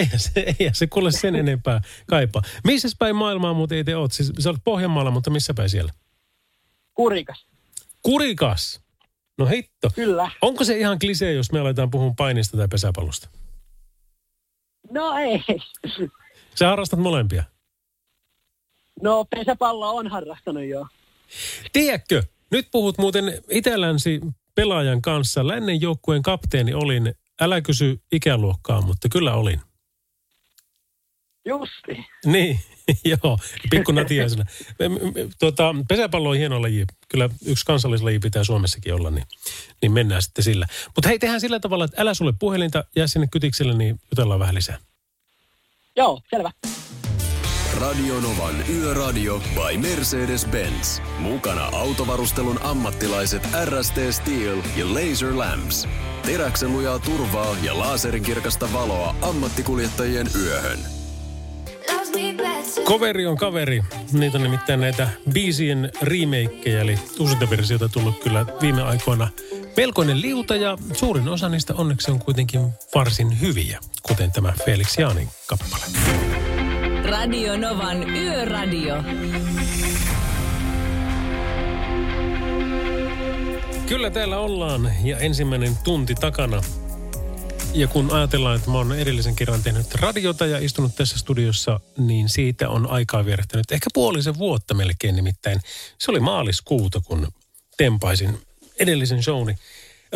[0.01, 2.43] Eihän se, eihän se kuule sen enempää kaipaa.
[2.65, 4.13] Missä päin maailmaa muuten ei te oot?
[4.13, 5.93] Siis, sä olet Pohjanmaalla, mutta missä päin siellä?
[6.95, 7.47] Kurikas.
[8.03, 8.81] Kurikas.
[9.39, 9.91] No hitto.
[9.95, 10.31] Kyllä.
[10.43, 13.29] Onko se ihan klisee, jos me aletaan puhua painista tai pesäpallosta?
[14.91, 15.45] No ei.
[16.55, 17.45] Sä harrastat molempia.
[19.03, 20.87] No pesäpallo on harrastanut jo.
[21.73, 24.21] Tiedätkö, nyt puhut muuten itälänsi
[24.55, 25.47] pelaajan kanssa.
[25.47, 27.15] Lännen joukkueen kapteeni olin.
[27.41, 29.61] Älä kysy ikäluokkaa, mutta kyllä olin.
[31.45, 32.07] Justi.
[32.27, 32.61] Niin,
[33.25, 33.39] joo,
[33.71, 34.45] pikku natiaisena.
[35.39, 36.87] Tuota, pesäpallo on hieno laji.
[37.09, 39.27] Kyllä yksi kansallislaji pitää Suomessakin olla, niin,
[39.83, 40.67] niin mennään sitten sillä.
[40.97, 44.55] Mutta hei, tehdään sillä tavalla, että älä sulle puhelinta, jää sinne kytikselle, niin jutellaan vähän
[44.55, 44.79] lisää.
[45.97, 46.51] Joo, selvä.
[47.81, 51.03] Radionovan Yöradio by Mercedes-Benz.
[51.19, 55.89] Mukana autovarustelun ammattilaiset RST Steel ja Laser Lamps.
[56.23, 61.00] Teräksen lujaa turvaa ja laserin kirkasta valoa ammattikuljettajien yöhön.
[62.85, 63.83] Coveri on kaveri.
[64.13, 69.29] Niitä on nimittäin näitä biisien remakeja, eli uusinta versioita tullut kyllä viime aikoina
[69.77, 72.61] melkoinen liuta ja suurin osa niistä onneksi on kuitenkin
[72.95, 75.83] varsin hyviä, kuten tämä Felix Jaanin kappale.
[77.11, 78.95] Radio Novan Yöradio.
[83.89, 86.63] Kyllä täällä ollaan ja ensimmäinen tunti takana.
[87.75, 92.29] Ja kun ajatellaan, että mä oon edellisen kerran tehnyt radiota ja istunut tässä studiossa, niin
[92.29, 95.61] siitä on aikaa vierähtänyt ehkä puolisen vuotta melkein nimittäin.
[95.99, 97.33] Se oli maaliskuuta, kun
[97.77, 98.39] tempaisin
[98.81, 99.55] edellisen showni.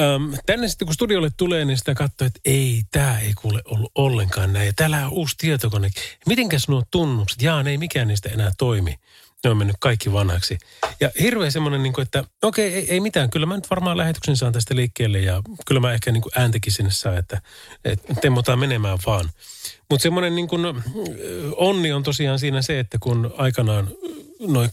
[0.00, 3.92] Öm, tänne sitten kun studiolle tulee, niin sitä katsoo, että ei, tämä ei kuule ollut
[3.94, 4.66] ollenkaan näin.
[4.66, 5.90] Ja täällä on uusi tietokone.
[6.26, 7.42] Mitenkäs nuo tunnukset?
[7.42, 8.98] Jaa, ei mikään niistä enää toimi.
[9.44, 10.58] Ne on mennyt kaikki vanhaksi.
[11.00, 13.30] Ja hirveä semmoinen, niin kuin, että okei, okay, ei, ei mitään.
[13.30, 16.72] Kyllä mä nyt varmaan lähetyksen saan tästä liikkeelle ja kyllä mä ehkä niin kuin ääntäkin
[16.72, 17.42] sinne saa, että,
[17.84, 19.30] että temmotaan menemään vaan.
[19.90, 20.62] Mutta semmoinen niin kuin,
[21.56, 23.88] onni on tosiaan siinä se, että kun aikanaan
[24.40, 24.70] noin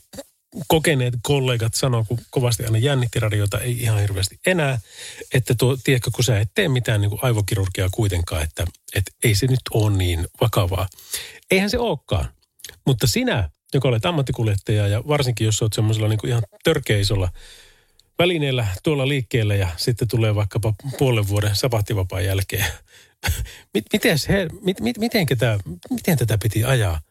[0.67, 4.79] kokeneet kollegat sanoo, kun kovasti aina jännitti radiota, ei ihan hirveästi enää,
[5.33, 9.35] että tuo, tiedätkö, kun sä et tee mitään niin kuin aivokirurgiaa kuitenkaan, että, että ei
[9.35, 10.87] se nyt ole niin vakavaa.
[11.51, 12.29] Eihän se olekaan.
[12.87, 17.29] Mutta sinä, joka olet ammattikuljettaja ja varsinkin jos olet semmoisella niin ihan törkeisolla
[18.19, 22.65] välineellä tuolla liikkeellä ja sitten tulee vaikkapa puolen vuoden sapattivapaan jälkeen.
[23.93, 27.01] miten, he, mit, mit, miten, tätä, miten tätä piti ajaa?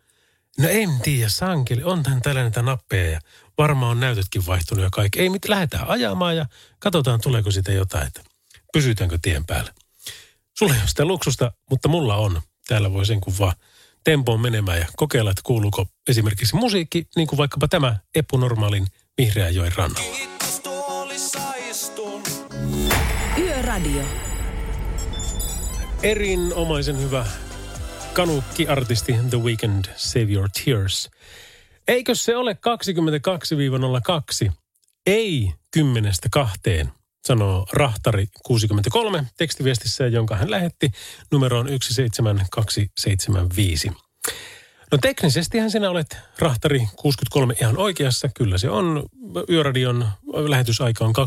[0.58, 1.82] No en tiedä, sankeli.
[1.82, 3.20] On tän täällä näitä nappeja ja
[3.58, 5.20] varmaan on näytötkin vaihtunut ja kaikki.
[5.20, 6.46] Ei mit, lähdetään ajamaan ja
[6.78, 8.22] katsotaan tuleeko siitä jotain, että
[8.72, 9.72] pysytäänkö tien päällä.
[10.58, 12.40] Sulla ei ole sitä luksusta, mutta mulla on.
[12.68, 13.56] Täällä voi sen vaan
[14.04, 18.86] tempoon menemään ja kokeilla, että kuuluuko esimerkiksi musiikki, niin kuin vaikkapa tämä Eppu Normaalin
[19.18, 20.16] Vihreän joen rannalla.
[23.38, 24.02] Yöradio.
[26.02, 27.26] Erinomaisen hyvä
[28.12, 31.10] kanukki-artisti The Weeknd, Save Your Tears.
[31.88, 32.56] Eikö se ole
[34.48, 34.52] 22-02?
[35.06, 36.92] Ei kymmenestä kahteen,
[37.26, 40.90] sanoo Rahtari 63 tekstiviestissä, jonka hän lähetti
[41.32, 43.90] numeroon 17275.
[44.92, 48.28] No teknisestihän sinä olet Rahtari 63 ihan oikeassa.
[48.34, 49.02] Kyllä se on.
[49.48, 50.08] Yöradion
[50.48, 51.20] lähetysaika on 22-02.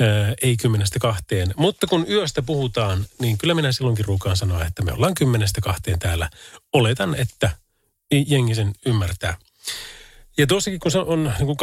[0.00, 1.54] ää, ei kymmenestä kahteen.
[1.56, 5.98] Mutta kun yöstä puhutaan, niin kyllä minä silloinkin ruukaan sanoa, että me ollaan kymmenestä kahteen
[5.98, 6.30] täällä.
[6.72, 7.50] Oletan, että
[8.10, 9.36] jengi sen ymmärtää.
[10.38, 11.56] Ja tuossakin kun se on niin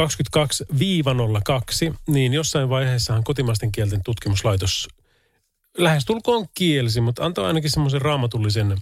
[1.92, 4.88] 22-02, niin jossain vaiheessahan kotimaisten kielten tutkimuslaitos
[5.78, 8.78] lähestulkoon kielsi, mutta antoi ainakin semmoisen raamatullisen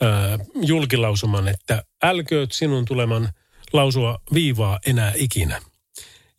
[0.00, 3.28] ää, julkilausuman, että älkööt sinun tuleman
[3.72, 5.62] lausua viivaa enää ikinä.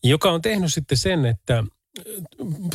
[0.03, 1.63] Joka on tehnyt sitten sen, että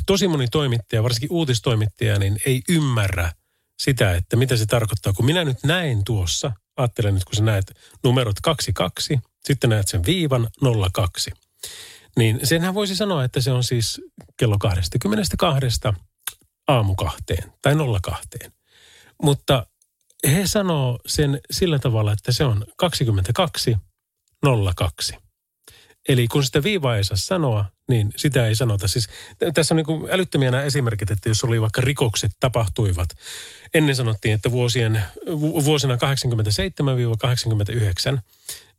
[0.06, 3.32] tosi moni toimittaja, varsinkin uutistoimittaja, niin ei ymmärrä
[3.78, 5.12] sitä, että mitä se tarkoittaa.
[5.12, 7.72] Kun minä nyt näin tuossa, ajattelen nyt kun sä näet
[8.04, 10.48] numerot 22, sitten näet sen viivan
[10.92, 11.30] 02.
[12.16, 14.00] Niin senhän voisi sanoa, että se on siis
[14.37, 15.66] kello 22
[16.68, 18.28] aamu kahteen tai 02.
[19.22, 19.66] Mutta
[20.26, 23.76] he sanoo sen sillä tavalla, että se on 22
[24.76, 25.14] 02.
[26.09, 28.88] Eli kun sitä viivaa ei saa sanoa, niin sitä ei sanota.
[28.88, 29.09] Siis
[29.54, 33.09] tässä on niin älyttömiä nämä esimerkit, että jos oli vaikka rikokset tapahtuivat.
[33.74, 35.02] Ennen sanottiin, että vuosien,
[35.64, 35.98] vuosina 87-89,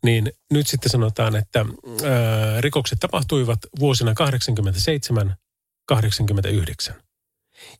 [0.03, 4.13] niin nyt sitten sanotaan, että ää, rikokset tapahtuivat vuosina
[6.91, 6.93] 87-89.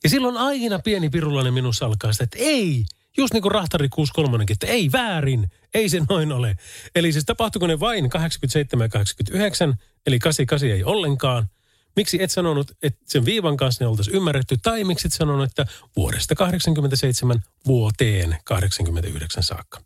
[0.04, 2.84] Ja silloin aina pieni pirulainen minussa alkaa sitä, että ei,
[3.16, 6.56] just niin kuin Rahtari 63, että ei väärin, ei se noin ole.
[6.94, 9.74] Eli siis tapahtuiko ne vain 87 ja 89,
[10.06, 11.48] eli 88 ei ollenkaan.
[11.96, 15.66] Miksi et sanonut, että sen viivan kanssa ne oltaisiin ymmärretty, tai miksi et sanonut, että
[15.96, 19.80] vuodesta 87 vuoteen 89 saakka.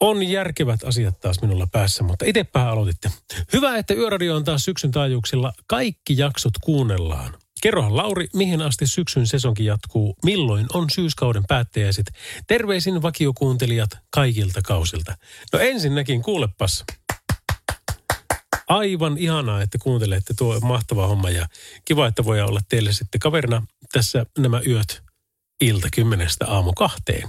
[0.00, 3.10] On järkevät asiat taas minulla päässä, mutta itsepä aloititte.
[3.52, 5.52] Hyvä, että Yöradio on taas syksyn taajuuksilla.
[5.66, 7.34] Kaikki jaksot kuunnellaan.
[7.62, 12.12] Kerrohan Lauri, mihin asti syksyn sesonki jatkuu, milloin on syyskauden päättäjäiset.
[12.46, 15.16] Terveisin vakiokuuntelijat kaikilta kausilta.
[15.52, 16.84] No ensinnäkin kuulepas.
[18.68, 21.46] Aivan ihanaa, että kuuntelette tuo mahtava homma ja
[21.84, 25.02] kiva, että voi olla teille sitten kaverina tässä nämä yöt
[25.60, 27.28] ilta kymmenestä aamu kahteen.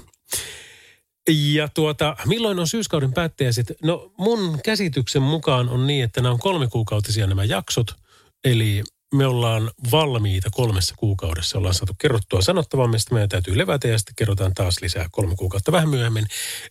[1.30, 3.74] Ja tuota, milloin on syyskauden päättäjäiset?
[3.84, 7.96] No mun käsityksen mukaan on niin, että nämä on kolme kuukautisia nämä jaksot.
[8.44, 8.84] Eli
[9.16, 11.58] me ollaan valmiita kolmessa kuukaudessa.
[11.58, 15.72] Ollaan saatu kerrottua sanottavaa, mistä meidän täytyy levätä ja sitten kerrotaan taas lisää kolme kuukautta
[15.72, 16.26] vähän myöhemmin.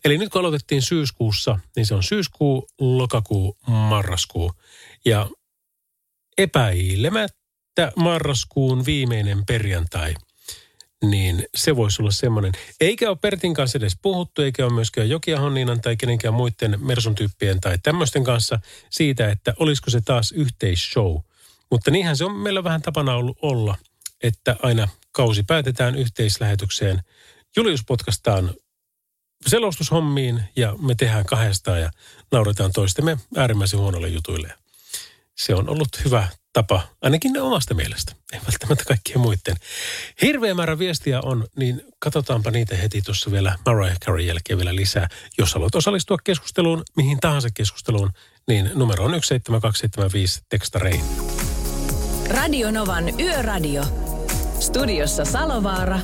[0.04, 4.52] Eli nyt kun aloitettiin syyskuussa, niin se on syyskuu, lokakuu, marraskuu.
[5.04, 5.28] Ja
[6.38, 10.14] epäilemättä marraskuun viimeinen perjantai,
[11.04, 12.52] niin se voisi olla semmoinen.
[12.80, 17.14] Eikä ole Pertin kanssa edes puhuttu, eikä ole myöskään Jokia Honninan tai kenenkään muiden Mersun
[17.14, 18.58] tyyppien tai tämmöisten kanssa
[18.90, 21.16] siitä, että olisiko se taas yhteisshow–
[21.70, 23.76] mutta niinhän se on meillä vähän tapana ollut olla,
[24.22, 27.02] että aina kausi päätetään yhteislähetykseen.
[27.56, 28.54] Julius potkastaan
[29.46, 31.90] selostushommiin ja me tehdään kahdestaan ja
[32.32, 34.54] nauretaan toistemme äärimmäisen huonolle jutuille.
[35.36, 39.56] Se on ollut hyvä tapa, ainakin ne omasta mielestä, ei välttämättä kaikkien muiden.
[40.22, 45.08] Hirveä määrä viestiä on, niin katsotaanpa niitä heti tuossa vielä Mariah Carey jälkeen vielä lisää.
[45.38, 48.10] Jos haluat osallistua keskusteluun, mihin tahansa keskusteluun,
[48.48, 51.04] niin numero on 17275 tekstareihin.
[52.30, 53.84] Radionovan Yöradio.
[54.60, 56.00] Studiossa Salovaara.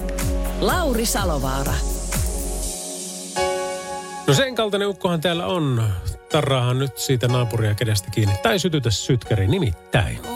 [0.61, 1.74] Lauri Salovaara.
[4.26, 5.88] No sen kaltainen ukkohan täällä on.
[6.32, 8.35] Tarraahan nyt siitä naapuria kädestä kiinni.
[8.42, 10.36] Tai sytytä sytkäri nimittäin.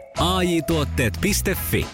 [0.19, 1.85] AI Tuotteet.fi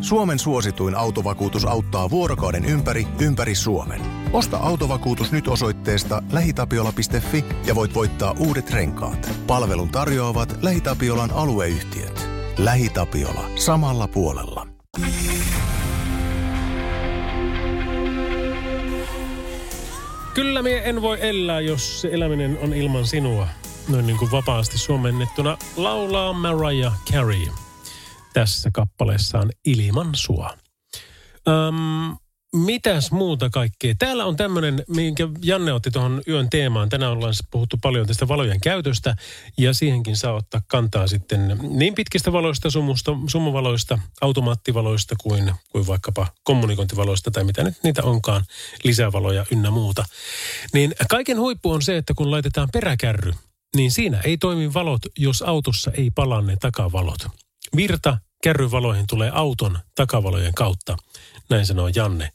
[0.00, 4.00] Suomen suosituin autovakuutus auttaa vuorokauden ympäri, ympäri Suomen.
[4.32, 9.30] Osta autovakuutus nyt osoitteesta lähitapiola.fi ja voit voittaa uudet renkaat.
[9.46, 12.28] Palvelun tarjoavat LähiTapiolan alueyhtiöt.
[12.58, 13.50] LähiTapiola.
[13.54, 14.66] Samalla puolella.
[20.34, 23.48] Kyllä minä en voi elää, jos se eläminen on ilman sinua.
[23.88, 27.46] Noin niin kuin vapaasti suomennettuna laulaa Mariah Carey
[28.32, 30.50] tässä kappaleessaan Ilman sua.
[31.48, 32.16] Öm,
[32.56, 33.94] mitäs muuta kaikkea?
[33.98, 36.88] Täällä on tämmöinen, minkä Janne otti tuohon yön teemaan.
[36.88, 39.16] Tänään ollaan siis puhuttu paljon tästä valojen käytöstä
[39.58, 46.26] ja siihenkin saa ottaa kantaa sitten niin pitkistä valoista, sumusta, sumuvaloista, automaattivaloista kuin, kuin vaikkapa
[46.44, 48.44] kommunikointivaloista tai mitä nyt niitä onkaan,
[48.84, 50.04] lisävaloja ynnä muuta.
[50.72, 53.32] Niin kaiken huippu on se, että kun laitetaan peräkärry
[53.76, 57.26] niin siinä ei toimi valot, jos autossa ei palaa ne takavalot.
[57.76, 60.96] Virta kärryvaloihin tulee auton takavalojen kautta,
[61.50, 62.30] näin sanoo Janne.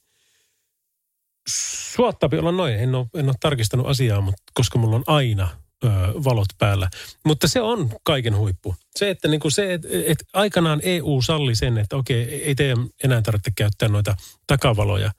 [1.94, 5.50] Suottapi olla noin, en ole, en ole tarkistanut asiaa, mutta koska mulla on aina
[5.84, 5.88] ö,
[6.24, 6.90] valot päällä.
[7.26, 8.76] Mutta se on kaiken huippu.
[8.96, 12.88] Se, että niin kuin se, että et aikanaan EU salli sen, että okei, ei teidän
[13.04, 14.16] enää tarvitse käyttää noita
[14.48, 15.12] takavaloja,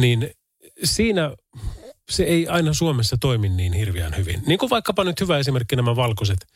[0.00, 0.30] niin
[0.84, 1.30] siinä
[2.12, 4.42] se ei aina Suomessa toimi niin hirveän hyvin.
[4.46, 6.46] Niin kuin vaikkapa nyt hyvä esimerkki nämä valkoiset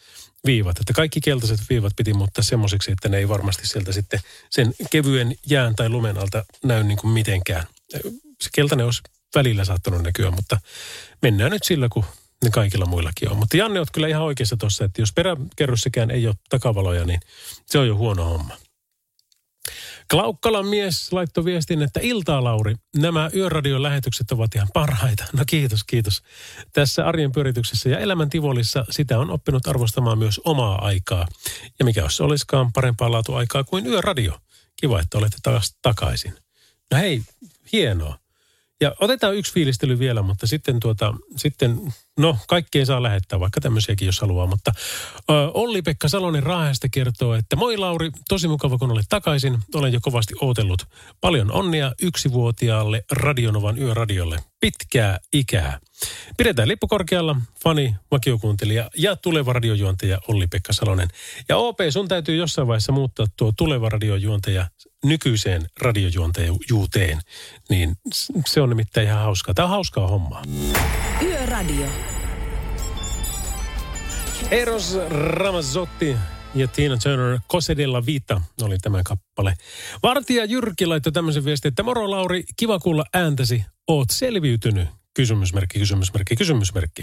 [0.46, 0.78] viivat.
[0.80, 5.34] Että kaikki keltaiset viivat piti muuttaa semmoisiksi, että ne ei varmasti sieltä sitten sen kevyen
[5.50, 7.66] jään tai lumen alta näy niin kuin mitenkään.
[8.40, 9.02] Se keltainen olisi
[9.34, 10.60] välillä saattanut näkyä, mutta
[11.22, 12.04] mennään nyt sillä, kun
[12.44, 13.36] ne kaikilla muillakin on.
[13.36, 17.20] Mutta Janne, oot kyllä ihan oikeassa tuossa, että jos peräkerrossäkään ei ole takavaloja, niin
[17.66, 18.56] se on jo huono homma.
[20.10, 25.24] Klaukkalan mies laittoi viestin, että iltaa Lauri, nämä yöradion lähetykset ovat ihan parhaita.
[25.32, 26.22] No kiitos, kiitos.
[26.72, 31.26] Tässä arjen pyörityksessä ja elämän tivolissa sitä on oppinut arvostamaan myös omaa aikaa.
[31.78, 34.38] Ja mikä jos olisikaan parempaa laatuaikaa kuin yöradio.
[34.76, 36.34] Kiva, että olette taas takaisin.
[36.90, 37.22] No hei,
[37.72, 38.18] hienoa.
[38.80, 43.60] Ja otetaan yksi fiilistely vielä, mutta sitten tuota, sitten, no kaikki ei saa lähettää, vaikka
[43.60, 44.46] tämmöisiäkin jos haluaa.
[44.46, 44.72] Mutta
[45.54, 49.58] Olli-Pekka Salonen Raahesta kertoo, että moi Lauri, tosi mukava kun olet takaisin.
[49.74, 50.86] Olen jo kovasti ootellut.
[51.20, 54.38] Paljon onnea yksivuotiaalle Radionovan yöradiolle.
[54.60, 55.80] Pitkää ikää.
[56.36, 61.08] Pidetään lippu korkealla, fani, vakiokuuntelija ja tuleva radiojuontaja Olli-Pekka Salonen.
[61.48, 64.68] Ja OP, sun täytyy jossain vaiheessa muuttaa tuo tuleva radiojuontaja
[65.08, 67.20] nykyiseen radiojuontajuuteen.
[67.70, 67.96] Niin
[68.46, 69.54] se on nimittäin ihan hauskaa.
[69.54, 70.42] Tämä on hauskaa hommaa.
[71.22, 71.86] Yöradio.
[74.50, 76.16] Eros Ramazzotti
[76.54, 79.54] ja Tina Turner, Cosedella Vita oli tämä kappale.
[80.02, 83.64] Vartija Jyrki laittoi tämmöisen viestin, että moro Lauri, kiva kuulla ääntäsi.
[83.88, 84.88] Oot selviytynyt?
[85.14, 87.02] Kysymysmerkki, kysymysmerkki, kysymysmerkki.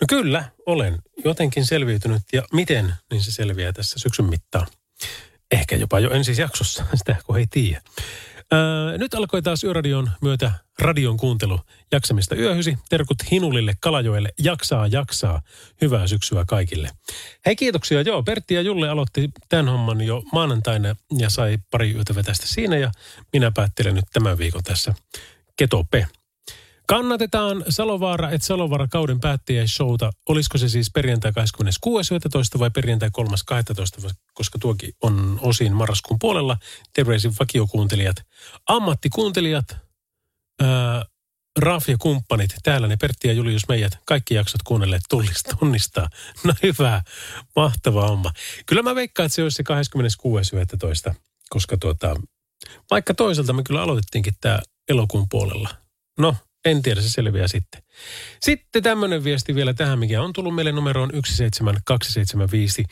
[0.00, 4.66] No kyllä, olen jotenkin selviytynyt ja miten, niin se selviää tässä syksyn mittaan.
[5.50, 7.80] Ehkä jopa jo ensi jaksossa, sitä kun ei tiedä.
[8.52, 11.60] Öö, nyt alkoi taas Yöradion myötä radion kuuntelu.
[11.92, 15.42] Jaksamista yöhysi, terkut Hinulille, Kalajoelle, jaksaa, jaksaa.
[15.80, 16.90] Hyvää syksyä kaikille.
[17.46, 22.14] Hei kiitoksia, joo, Pertti ja Julle aloitti tämän homman jo maanantaina ja sai pari yötä
[22.14, 22.90] vetästä siinä ja
[23.32, 24.94] minä päättelen nyt tämän viikon tässä
[25.56, 26.06] Ketope.
[26.90, 30.10] Kannatetaan Salovaara et Salovaara kauden päättäjäishowta.
[30.28, 31.32] Olisiko se siis perjantai
[32.54, 32.58] 26.11.
[32.58, 33.10] vai perjantai
[34.08, 34.14] 3.12.
[34.34, 36.56] koska tuokin on osin marraskuun puolella.
[36.92, 38.16] Terveisin vakiokuuntelijat.
[38.66, 39.76] Ammattikuuntelijat,
[40.62, 41.04] ää,
[41.58, 46.08] Raf ja kumppanit, täällä ne Pertti ja Julius meidät, kaikki jaksot kuunnelleet tullista, tunnistaa.
[46.44, 47.02] No hyvä,
[47.56, 48.30] mahtava homma.
[48.66, 51.14] Kyllä mä veikkaan, että se olisi se 26.11.
[51.50, 52.16] koska tuota,
[52.90, 55.68] vaikka toisaalta me kyllä aloitettiinkin tämä elokuun puolella.
[56.18, 57.82] No, en tiedä, se selviää sitten.
[58.40, 62.84] Sitten tämmöinen viesti vielä tähän, mikä on tullut meille numeroon 17275.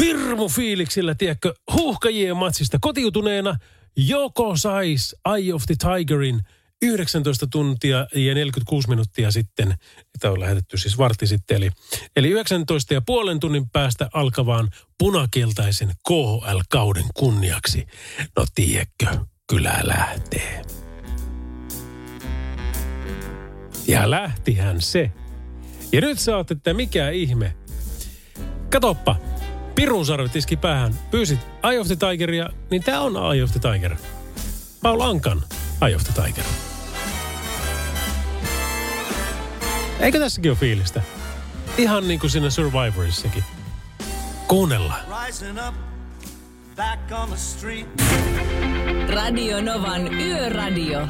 [0.00, 3.56] Hirmu fiiliksillä, tiedätkö, huuhkajien matsista kotiutuneena
[3.96, 6.40] joko sais Eye of the Tigerin
[6.82, 9.74] 19 tuntia ja 46 minuuttia sitten,
[10.20, 11.70] tämä on lähetetty siis vartti sitten, eli,
[12.16, 17.86] eli 19 ja puolen tunnin päästä alkavaan punakeltaisen KHL-kauden kunniaksi.
[18.36, 19.06] No tiedätkö,
[19.48, 20.81] kyllä lähtee.
[23.86, 25.10] Ja lähtihän se.
[25.92, 27.54] Ja nyt sä oot, että mikä ihme.
[28.70, 29.16] Katoppa,
[29.74, 30.94] Pirun sarvet iski päähän.
[31.10, 31.40] Pyysit
[31.70, 33.96] Eye of the Tigeria, niin tää on Eye of the Tiger.
[34.82, 35.42] Paul Ankan
[35.86, 36.44] Eye of the Tiger.
[40.00, 41.02] Eikö tässäkin ole fiilistä?
[41.78, 43.44] Ihan niin kuin siinä Survivorissakin.
[44.48, 45.00] Kuunnellaan.
[49.08, 51.00] Radio Novan Yöradio.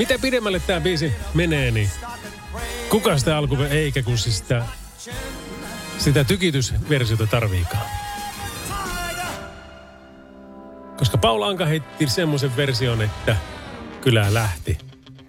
[0.00, 1.90] Mitä pidemmälle tämä biisi menee, niin
[2.88, 4.64] kuka sitä alku, eikä kun siis sitä,
[5.98, 7.86] sitä tykitysversiota tarviikaan.
[10.96, 13.36] Koska Paula Anka heitti semmoisen version, että
[14.00, 14.78] kyllä lähti.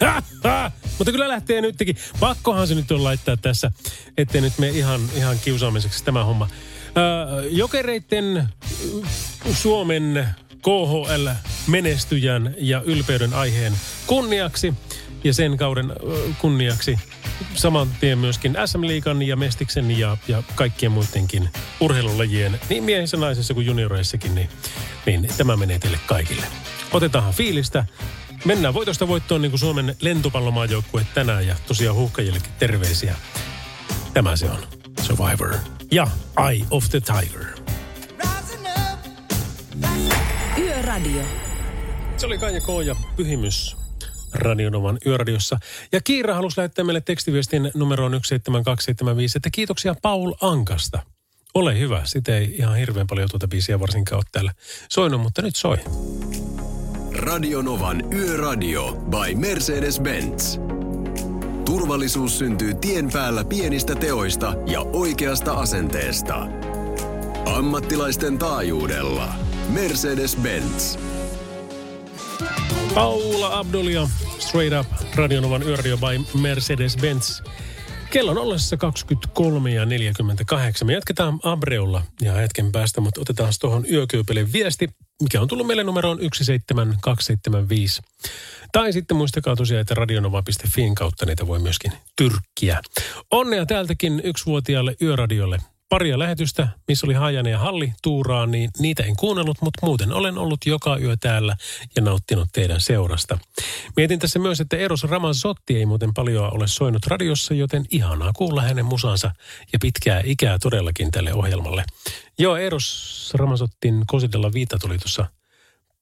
[0.05, 0.71] Ha, ha!
[0.97, 1.95] Mutta kyllä lähtee nytkin.
[2.19, 3.71] Pakkohan se nyt on laittaa tässä,
[4.17, 6.49] ettei nyt mene ihan, ihan kiusaamiseksi tämä homma.
[6.97, 8.49] Öö, jokereiden
[9.53, 10.27] Suomen
[11.61, 13.73] KHL-menestyjän ja ylpeyden aiheen
[14.07, 14.73] kunniaksi
[15.23, 15.93] ja sen kauden
[16.39, 16.99] kunniaksi
[17.53, 21.49] saman tien myöskin SM-liikan ja Mestiksen ja, ja kaikkien muidenkin
[21.79, 24.49] urheilulajien, niin miehissä, naisissa kuin junioreissakin, niin,
[25.05, 26.45] niin tämä menee teille kaikille.
[26.91, 27.85] Otetaan fiilistä.
[28.45, 33.15] Mennään voitosta voittoon niin kuin Suomen lentopallomaajoukkue tänään ja tosiaan huuhkajillekin terveisiä.
[34.13, 34.59] Tämä se on
[35.01, 35.55] Survivor
[35.91, 36.07] ja
[36.49, 37.45] Eye of the Tiger.
[40.57, 41.50] Yöradio.
[42.21, 42.67] Se oli Kaija K.
[42.85, 43.77] ja Pyhimys
[44.33, 45.59] Radionovan yöradiossa.
[45.91, 50.99] Ja Kiira halusi lähettää meille tekstiviestin numeroon 17275, että kiitoksia Paul Ankasta.
[51.53, 54.53] Ole hyvä, sitä ei ihan hirveän paljon tuota biisiä varsinkaan ole täällä
[54.89, 55.77] soinut, mutta nyt soi.
[57.11, 60.59] Radionovan Yöradio by Mercedes-Benz.
[61.65, 66.47] Turvallisuus syntyy tien päällä pienistä teoista ja oikeasta asenteesta.
[67.45, 69.33] Ammattilaisten taajuudella.
[69.73, 70.99] Mercedes-Benz.
[72.93, 74.07] Paula Abdulia,
[74.39, 77.43] Straight Up, Radionovan yöradio by Mercedes-Benz.
[78.09, 80.87] Kello on ollessa 23 ja 48.
[80.87, 84.89] Me jatketaan Abreulla ja hetken päästä, mutta otetaan tuohon yökyöpelin viesti,
[85.21, 88.01] mikä on tullut meille numeroon 17275.
[88.71, 92.81] Tai sitten muistakaa tosiaan, että radionova.fiin kautta niitä voi myöskin tyrkkiä.
[93.31, 95.57] Onnea täältäkin yksivuotiaalle yöradiolle
[95.91, 100.37] paria lähetystä, missä oli Hajane ja Halli tuuraa, niin niitä en kuunnellut, mutta muuten olen
[100.37, 101.55] ollut joka yö täällä
[101.95, 103.37] ja nauttinut teidän seurasta.
[103.97, 108.61] Mietin tässä myös, että Eros Ramazzotti ei muuten paljon ole soinut radiossa, joten ihanaa kuulla
[108.61, 109.31] hänen musansa
[109.73, 111.83] ja pitkää ikää todellakin tälle ohjelmalle.
[112.39, 115.25] Joo, Eros Ramazzottin Kosidella viita tuli tuossa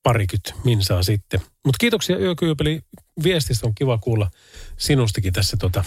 [0.04, 1.40] parikyt minsaa sitten.
[1.40, 2.82] Mutta kiitoksia Yökyöpeli
[3.24, 4.32] viestistä, on kiva kuulla
[4.78, 5.84] sinustakin tässä tota,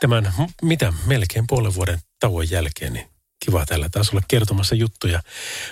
[0.00, 3.15] tämän, mitä, melkein puolen vuoden tauon jälkeen, niin
[3.46, 5.22] kiva täällä taas olla kertomassa juttuja.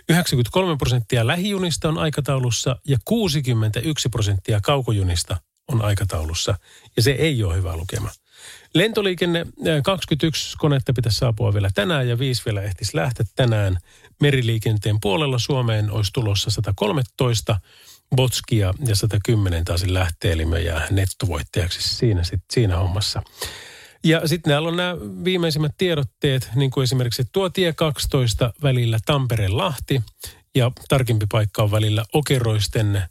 [0.09, 5.37] 93 prosenttia lähijunista on aikataulussa ja 61 prosenttia kaukojunista
[5.69, 6.55] on aikataulussa.
[6.97, 8.11] Ja se ei ole hyvä lukema.
[8.75, 9.47] Lentoliikenne
[9.85, 13.79] 21 konetta pitäisi saapua vielä tänään ja viisi vielä ehtisi lähteä tänään.
[14.21, 17.61] Meriliikenteen puolella Suomeen olisi tulossa 113
[18.17, 23.23] Botskia ja 110 taas lähtee, eli me jää nettovoittajaksi siinä, sit, siinä hommassa.
[24.05, 30.03] Ja sitten näillä on nämä viimeisimmät tiedotteet, niin kuin esimerkiksi tuo tie 12 välillä Tampere-Lahti
[30.55, 33.09] ja tarkempi paikka on välillä Okeroisten ää,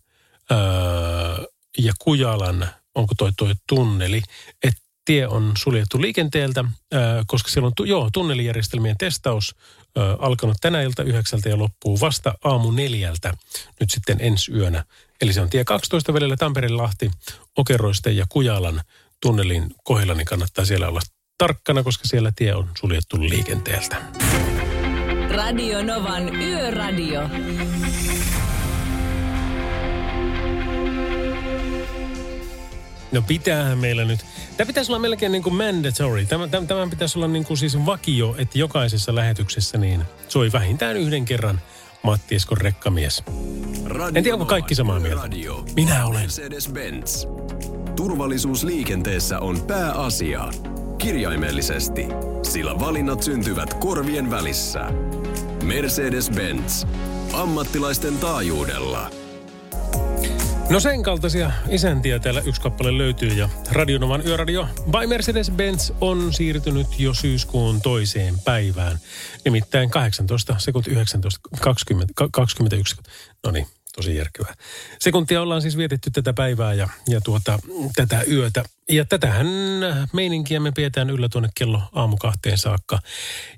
[1.77, 4.21] ja Kujalan, onko toi toi tunneli,
[4.63, 6.65] että tie on suljettu liikenteeltä,
[7.27, 9.55] koska siellä on joo, tunnelijärjestelmien testaus
[10.19, 13.33] alkanut tänä ilta yhdeksältä ja loppuu vasta aamu neljältä
[13.79, 14.83] nyt sitten ensi yönä.
[15.21, 17.11] Eli se on tie 12 välillä Tampere-Lahti,
[17.57, 18.81] Okeroisten ja Kujalan
[19.21, 21.01] tunnelin kohdalla, niin kannattaa siellä olla
[21.37, 24.01] tarkkana, koska siellä tie on suljettu liikenteeltä.
[25.29, 27.29] Radio Novan Yöradio.
[33.11, 34.19] No pitäähän meillä nyt.
[34.57, 36.25] Tämä pitäisi olla melkein niin kuin mandatory.
[36.25, 40.97] Tämä, tämä, tämä pitäisi olla niin kuin siis vakio, että jokaisessa lähetyksessä niin soi vähintään
[40.97, 41.61] yhden kerran
[42.03, 43.23] Matti Eskon rekkamies.
[43.85, 45.21] Radio en tiedä, onko kaikki samaa mieltä.
[45.21, 45.65] Radio.
[45.75, 46.21] Minä olen.
[46.21, 47.27] Mercedes-Benz.
[47.95, 50.49] Turvallisuus liikenteessä on pääasia.
[50.97, 52.05] Kirjaimellisesti,
[52.43, 54.85] sillä valinnat syntyvät korvien välissä.
[55.63, 56.87] Mercedes-Benz.
[57.33, 59.11] Ammattilaisten taajuudella.
[60.69, 66.87] No sen kaltaisia isäntiä täällä yksi kappale löytyy ja Radionovan yöradio by Mercedes-Benz on siirtynyt
[66.99, 68.99] jo syyskuun toiseen päivään.
[69.45, 72.95] Nimittäin 18 sekunti 19, 20, 21.
[73.43, 74.53] No niin, tosi järkevää.
[74.99, 77.59] Sekuntia ollaan siis vietetty tätä päivää ja, ja tuota,
[77.95, 78.63] tätä yötä.
[78.89, 79.47] Ja tätähän
[80.13, 82.99] meininkiä me pidetään yllä tuonne kello aamu kahteen saakka.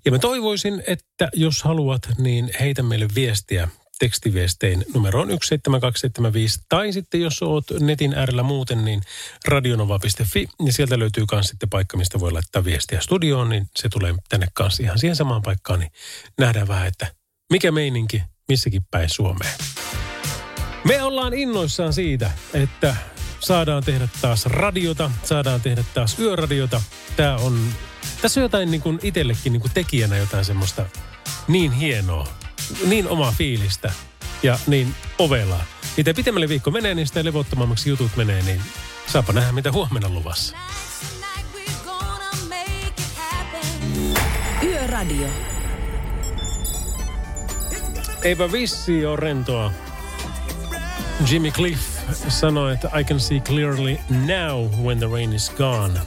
[0.05, 3.67] Ja mä toivoisin, että jos haluat, niin heitä meille viestiä
[3.99, 6.59] tekstiviestein numeroon 17275.
[6.69, 9.01] Tai sitten jos oot netin äärellä muuten, niin
[9.47, 10.47] radionova.fi.
[10.65, 14.47] Ja sieltä löytyy myös sitten paikka, mistä voi laittaa viestiä studioon, niin se tulee tänne
[14.53, 15.79] kanssa ihan siihen samaan paikkaan.
[15.79, 15.91] Niin
[16.39, 17.07] nähdään vähän, että
[17.49, 19.53] mikä meininki missäkin päin Suomeen.
[20.83, 22.95] Me ollaan innoissaan siitä, että
[23.39, 26.81] saadaan tehdä taas radiota, saadaan tehdä taas yöradiota.
[27.15, 27.59] Tää on,
[28.21, 30.85] tässä on jotain niin kuin itsellekin niin kuin tekijänä jotain semmoista
[31.47, 32.27] niin hienoa,
[32.85, 33.91] niin omaa fiilistä
[34.43, 35.63] ja niin ovelaa.
[35.97, 38.61] Mitä pitemmälle viikko menee, niin sitä levottomammaksi jutut menee, niin
[39.07, 40.57] saapa nähdä, mitä huomenna luvassa.
[44.63, 45.27] Yöradio.
[48.23, 49.71] Eipä vissi ole rentoa.
[51.31, 51.81] Jimmy Cliff
[52.27, 55.99] sanoi, että I can see clearly now when the rain is gone.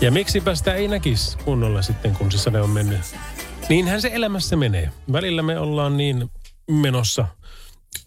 [0.00, 3.00] Ja miksipä sitä ei näkisi kunnolla sitten, kun se sade on mennyt.
[3.70, 4.92] Niinhän se elämässä menee.
[5.12, 6.30] Välillä me ollaan niin
[6.70, 7.26] menossa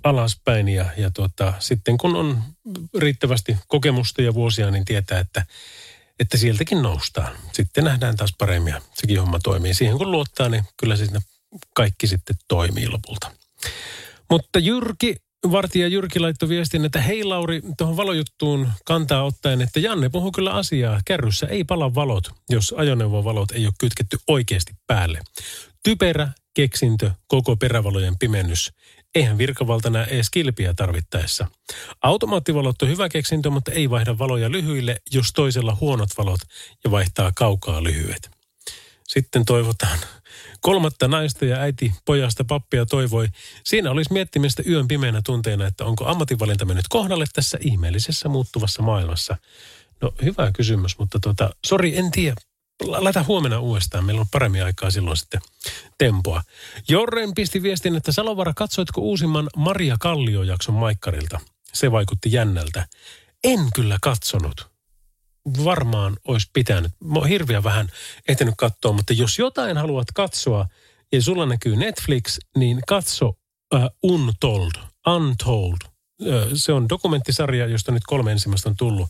[0.04, 2.44] alaspäin ja, ja tuota, sitten kun on
[2.98, 5.46] riittävästi kokemusta ja vuosia, niin tietää, että,
[6.20, 7.36] että sieltäkin noustaan.
[7.54, 9.74] Sitten nähdään taas paremmin ja sekin homma toimii.
[9.74, 11.22] Siihen kun luottaa, niin kyllä sitten
[11.76, 13.32] kaikki sitten toimii lopulta.
[14.30, 15.16] Mutta Jyrki,
[15.52, 20.54] vartija Jyrki laittoi viestin, että hei Lauri, tuohon valojuttuun kantaa ottaen, että Janne puhuu kyllä
[20.54, 21.02] asiaa.
[21.06, 25.22] Kärryssä ei pala valot, jos ajoneuvon valot ei ole kytketty oikeasti päälle.
[25.84, 28.72] Typerä keksintö, koko perävalojen pimennys.
[29.16, 31.48] Eihän virkavalta näe edes kilpiä tarvittaessa.
[32.02, 36.40] Automaattivalot on hyvä keksintö, mutta ei vaihda valoja lyhyille, jos toisella huonot valot
[36.84, 38.32] ja vaihtaa kaukaa lyhyet.
[39.08, 40.00] Sitten toivotaan
[40.64, 43.28] kolmatta naista ja äiti pojasta pappia toivoi.
[43.64, 49.38] Siinä olisi miettimistä yön pimeänä tunteena, että onko ammatinvalinta mennyt kohdalle tässä ihmeellisessä muuttuvassa maailmassa.
[50.02, 52.36] No hyvä kysymys, mutta tota, sori, en tiedä.
[52.84, 54.06] Laita huomenna uudestaan.
[54.06, 55.42] Meillä on paremmin aikaa silloin sitten
[55.98, 56.44] tempoa.
[56.90, 61.40] Jorren pisti viestin, että Salovara, katsoitko uusimman Maria Kallio-jakson Maikkarilta?
[61.74, 62.88] Se vaikutti jännältä.
[63.44, 64.73] En kyllä katsonut.
[65.64, 66.92] Varmaan olisi pitänyt.
[67.04, 67.88] Mä oon hirveän vähän
[68.28, 70.68] ehtinyt katsoa, mutta jos jotain haluat katsoa
[71.12, 74.72] ja sulla näkyy Netflix, niin katso uh, Untold.
[75.08, 75.78] Untold.
[76.22, 79.10] Uh, se on dokumenttisarja, josta nyt kolme ensimmäistä on tullut.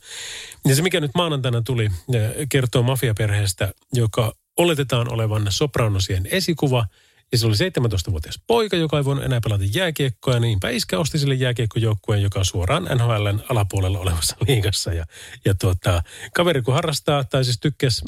[0.65, 2.15] Ja se, mikä nyt maanantaina tuli, uh,
[2.49, 6.85] kertoo mafiaperheestä, joka oletetaan olevan sopranosien esikuva.
[7.33, 10.39] Ja se oli 17-vuotias poika, joka ei voinut enää pelata jääkiekkoa.
[10.39, 14.93] Niinpä iskä osti sille jääkiekkojoukkueen, joka on suoraan NHLn alapuolella olevassa liigassa.
[14.93, 15.05] Ja,
[15.45, 16.03] ja tuota,
[16.33, 18.05] kaveri kun harrastaa, tai siis tykkäsi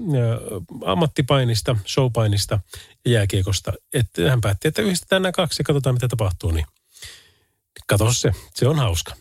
[0.86, 2.60] ammattipainista, showpainista
[3.06, 6.52] ja jääkiekosta, että hän päätti, että yhdistetään nämä kaksi ja katsotaan, mitä tapahtuu.
[6.52, 6.66] Niin
[7.88, 9.16] kato se, se on hauska.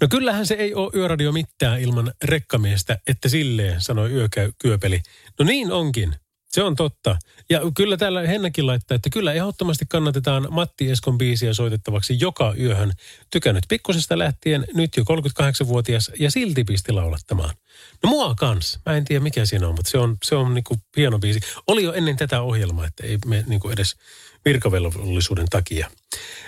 [0.00, 5.00] No kyllähän se ei ole yöradio mitään ilman rekkamiestä, että silleen sanoi yökyöpeli.
[5.38, 6.16] No niin onkin.
[6.52, 7.18] Se on totta.
[7.50, 12.92] Ja kyllä täällä Hennakin laittaa, että kyllä ehdottomasti kannatetaan Matti Eskon biisiä soitettavaksi joka yöhön.
[13.30, 17.54] Tykännyt pikkusesta lähtien, nyt jo 38-vuotias ja silti pisti laulattamaan.
[18.02, 18.78] No mua kans.
[18.86, 21.40] Mä en tiedä mikä siinä on, mutta se on, se on niinku hieno biisi.
[21.66, 23.96] Oli jo ennen tätä ohjelmaa, että ei me niinku edes
[24.44, 25.90] virkavelvollisuuden takia.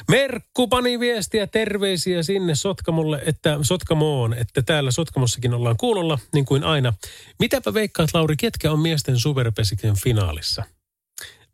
[0.08, 6.64] Merkku pani viestiä terveisiä sinne Sotkamolle, että Sotkamoon, että täällä Sotkamossakin ollaan kuulolla, niin kuin
[6.64, 6.92] aina.
[7.38, 10.64] Mitäpä veikkaat, Lauri, ketkä on miesten superpesiken finaalissa?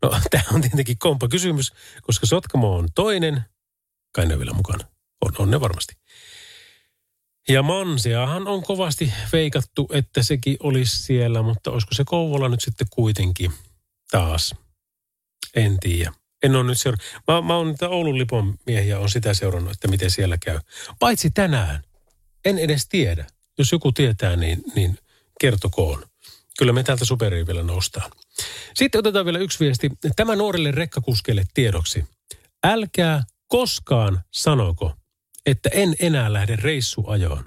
[0.01, 3.41] No, tämä on tietenkin kompa kysymys, koska Sotkamo on toinen.
[4.15, 4.85] Kai ne vielä mukana.
[5.21, 5.95] On, on ne varmasti.
[7.49, 12.87] Ja Mansiahan on kovasti veikattu, että sekin olisi siellä, mutta olisiko se Kouvola nyt sitten
[12.89, 13.51] kuitenkin
[14.11, 14.55] taas?
[15.55, 16.13] En tiedä.
[16.43, 17.05] En ole nyt seurannut.
[17.27, 20.59] Mä, mä oon niitä Oulun Lipon miehiä, on sitä seurannut, että miten siellä käy.
[20.99, 21.83] Paitsi tänään.
[22.45, 23.25] En edes tiedä.
[23.57, 24.97] Jos joku tietää, niin, niin
[25.41, 26.03] kertokoon.
[26.57, 28.11] Kyllä me täältä superiin vielä noustaan.
[28.73, 29.89] Sitten otetaan vielä yksi viesti.
[30.15, 32.05] Tämä nuorille rekkakuskeille tiedoksi.
[32.63, 34.95] Älkää koskaan sanoko,
[35.45, 37.45] että en enää lähde reissuajoon.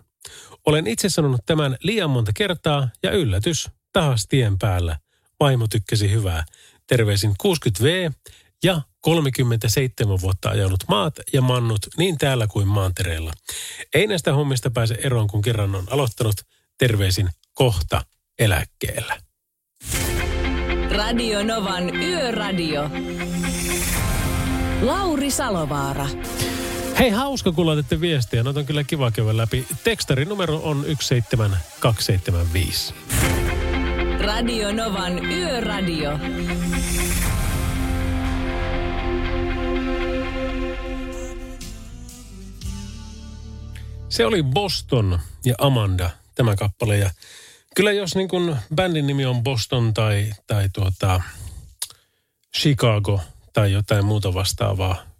[0.67, 4.99] Olen itse sanonut tämän liian monta kertaa ja yllätys, taas tien päällä.
[5.41, 6.45] Vaimo tykkäsi hyvää.
[6.87, 8.13] Terveisin 60V
[8.65, 13.33] ja 37 vuotta ajanut maat ja mannut niin täällä kuin maantereella.
[13.95, 16.35] Ei näistä hommista pääse eroon, kun kerran on aloittanut.
[16.79, 18.03] Terveisin kohta
[18.39, 19.19] eläkkeellä.
[20.91, 22.91] Radio Novan Yöradio.
[24.83, 26.07] Lauri Salovaara.
[26.99, 28.43] Hei, hauska kun laitatte viestiä.
[28.43, 29.67] Noita on kyllä kiva käydä läpi.
[29.85, 32.95] Tekstarin numero on 17275.
[34.21, 36.19] Radio Novan Yöradio.
[44.09, 46.97] Se oli Boston ja Amanda, tämä kappale.
[46.97, 47.11] Ja
[47.77, 51.21] kyllä jos niin kun bändin nimi on Boston tai, tai tuota
[52.57, 53.21] Chicago
[53.53, 55.14] tai jotain muuta vastaavaa.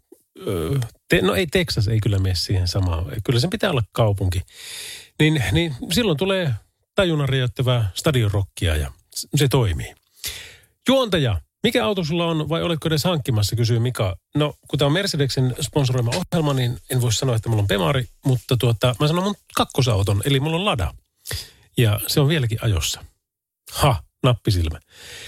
[1.09, 3.05] Te, no ei Texas, ei kyllä mene siihen samaan.
[3.25, 4.43] Kyllä sen pitää olla kaupunki.
[5.21, 6.55] Niin, niin silloin tulee
[6.95, 8.93] tajunnan räjäyttävää stadionrockia ja
[9.35, 9.95] se toimii.
[10.89, 14.17] Juontaja, mikä auto sulla on vai oletko edes hankkimassa, kysyy Mika.
[14.35, 18.07] No, kun tämä on Mercedeksen sponsoroima ohjelma, niin en voi sanoa, että mulla on Pemari,
[18.25, 20.95] mutta tuota, mä sanon mun kakkosauton, eli mulla on Lada.
[21.77, 23.05] Ja se on vieläkin ajossa.
[23.73, 24.79] Ha, nappisilmä.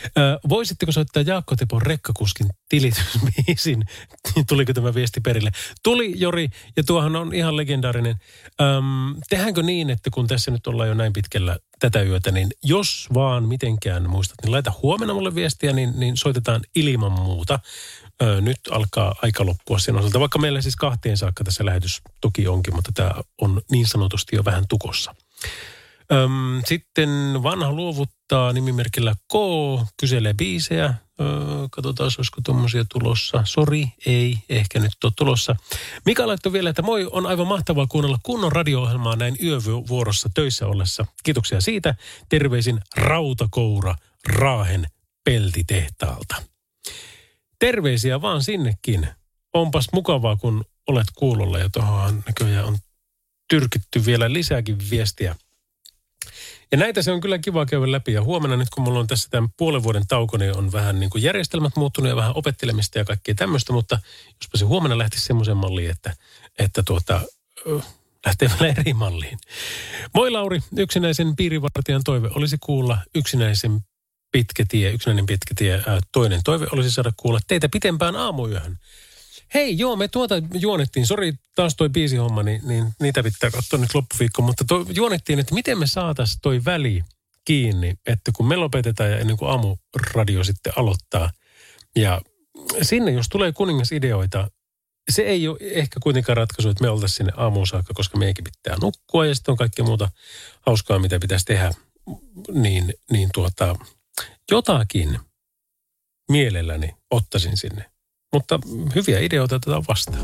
[0.07, 3.85] Ö, voisitteko soittaa Jaakko Tepon rekkakuskin tilitysbiisin?
[4.49, 5.51] Tuliko tämä viesti perille?
[5.83, 8.17] Tuli Jori, ja tuohan on ihan legendaarinen.
[8.61, 13.09] Öm, tehäänkö niin, että kun tässä nyt ollaan jo näin pitkällä tätä yötä, niin jos
[13.15, 17.59] vaan mitenkään muistat, niin laita huomenna mulle viestiä, niin, niin soitetaan ilman muuta.
[18.23, 22.49] Ö, nyt alkaa aika loppua sen osalta, vaikka meillä siis kahteen saakka tässä lähetys toki
[22.49, 25.15] onkin, mutta tämä on niin sanotusti jo vähän tukossa.
[26.13, 27.09] Öm, sitten
[27.43, 29.35] vanha luovuttaa nimimerkillä K,
[30.01, 30.95] kyselee biisejä.
[31.21, 31.29] Öö,
[31.71, 33.43] katsotaan, olisiko tuommoisia tulossa.
[33.45, 35.57] Sori, ei, ehkä nyt ole tulossa.
[36.05, 41.07] Mika laittoi vielä, että moi, on aivan mahtavaa kuunnella kunnon radio-ohjelmaa näin yövuorossa töissä ollessa.
[41.25, 41.95] Kiitoksia siitä.
[42.29, 43.95] Terveisin Rautakoura
[44.29, 44.87] Raahen
[45.25, 46.43] peltitehtaalta.
[47.59, 49.09] Terveisiä vaan sinnekin.
[49.55, 52.79] Onpas mukavaa, kun olet kuulolla ja tuohon näköjään on
[53.49, 55.37] tyrkitty vielä lisääkin viestiä.
[56.73, 58.13] Ja näitä se on kyllä kiva käydä läpi.
[58.13, 61.11] Ja huomenna nyt, kun mulla on tässä tämän puolen vuoden tauko, niin on vähän niin
[61.11, 63.73] kuin järjestelmät muuttunut ja vähän opettelemista ja kaikkea tämmöistä.
[63.73, 63.99] Mutta
[64.41, 66.15] jospa se huomenna lähtisi semmoisen malliin, että,
[66.59, 67.21] että tuota,
[68.27, 69.39] lähtee vielä eri malliin.
[70.15, 73.81] Moi Lauri, yksinäisen piirivartijan toive olisi kuulla yksinäisen
[74.33, 75.83] pitkä tie, yksinäinen pitkä tie.
[76.13, 78.79] Toinen toive olisi saada kuulla teitä pitempään aamuyöhön.
[79.55, 81.07] Hei, joo, me tuota juonettiin.
[81.07, 84.43] Sori, taas toi biisihomma, niin, niin niitä pitää katsoa nyt loppuviikko.
[84.43, 87.03] Mutta to, juonettiin, että miten me saataisiin toi väli
[87.45, 91.31] kiinni, että kun me lopetetaan ja ennen kuin aamuradio sitten aloittaa.
[91.97, 92.21] Ja
[92.83, 94.51] sinne, jos tulee kuningasideoita,
[95.11, 98.77] se ei ole ehkä kuitenkaan ratkaisu, että me oltaisiin sinne aamuun saakka, koska meidänkin pitää
[98.83, 100.09] nukkua ja sitten on kaikkea muuta
[100.67, 101.73] hauskaa, mitä pitäisi tehdä.
[102.53, 103.77] Niin, niin tuota,
[104.51, 105.19] jotakin
[106.31, 107.91] mielelläni ottaisin sinne
[108.33, 108.61] mutta
[108.95, 110.23] hyviä ideoita otetaan vastaan.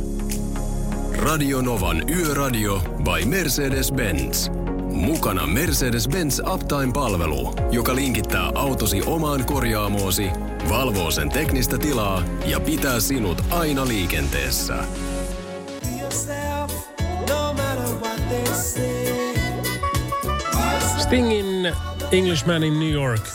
[1.19, 4.51] Radio Novan Yöradio by Mercedes-Benz.
[4.93, 10.31] Mukana Mercedes-Benz Uptime-palvelu, joka linkittää autosi omaan korjaamoosi,
[10.69, 14.75] valvoo sen teknistä tilaa ja pitää sinut aina liikenteessä.
[20.99, 21.73] Stingin
[22.13, 23.29] Englishman in New York.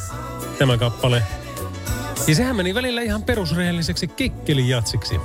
[0.58, 1.24] Tämä kappale
[2.28, 5.16] ja sehän meni välillä ihan perusrehelliseksi kikkelijatsiksi.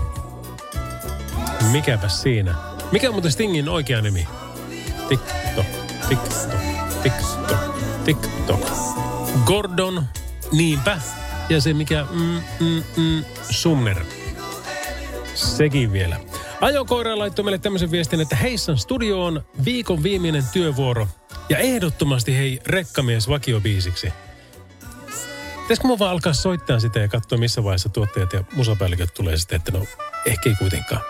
[1.73, 2.55] Mikäpä siinä.
[2.93, 4.29] Mikä on muuten Stingin oikea nimi?
[5.09, 5.67] Tiktok,
[6.09, 6.61] tiktok,
[7.03, 8.71] tiktok, tiktok.
[9.45, 10.05] Gordon,
[10.53, 11.01] niinpä.
[11.49, 14.05] Ja se mikä, mm, mm, mm, Sumner.
[15.35, 16.21] Sekin vielä.
[16.61, 21.09] Ajokoira laittoi meille tämmöisen viestin, että Heissan studio on viikon viimeinen työvuoro.
[21.49, 24.13] Ja ehdottomasti hei rekkamies vakiobiisiksi.
[25.63, 29.57] Pitäisikö mun vaan alkaa soittaa sitä ja katsoa, missä vaiheessa tuottajat ja musapäälliköt tulee sitten,
[29.57, 29.87] että no
[30.27, 31.03] ehkä ei kuitenkaan.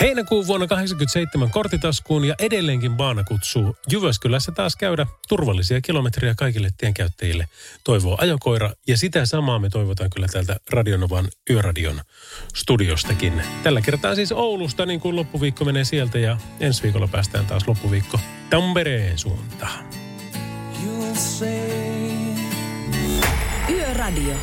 [0.00, 7.48] Heinäkuun vuonna 87 kortitaskuun ja edelleenkin Baana kutsuu Jyväskylässä taas käydä turvallisia kilometriä kaikille tienkäyttäjille.
[7.84, 12.00] Toivoo ajokoira ja sitä samaa me toivotaan kyllä täältä Radionovan Yöradion
[12.54, 13.42] studiostakin.
[13.62, 18.20] Tällä kertaa siis Oulusta, niin kuin loppuviikko menee sieltä ja ensi viikolla päästään taas loppuviikko
[18.50, 19.84] Tampereen suuntaan.
[20.84, 21.97] You'll say
[24.08, 24.36] Yöradio.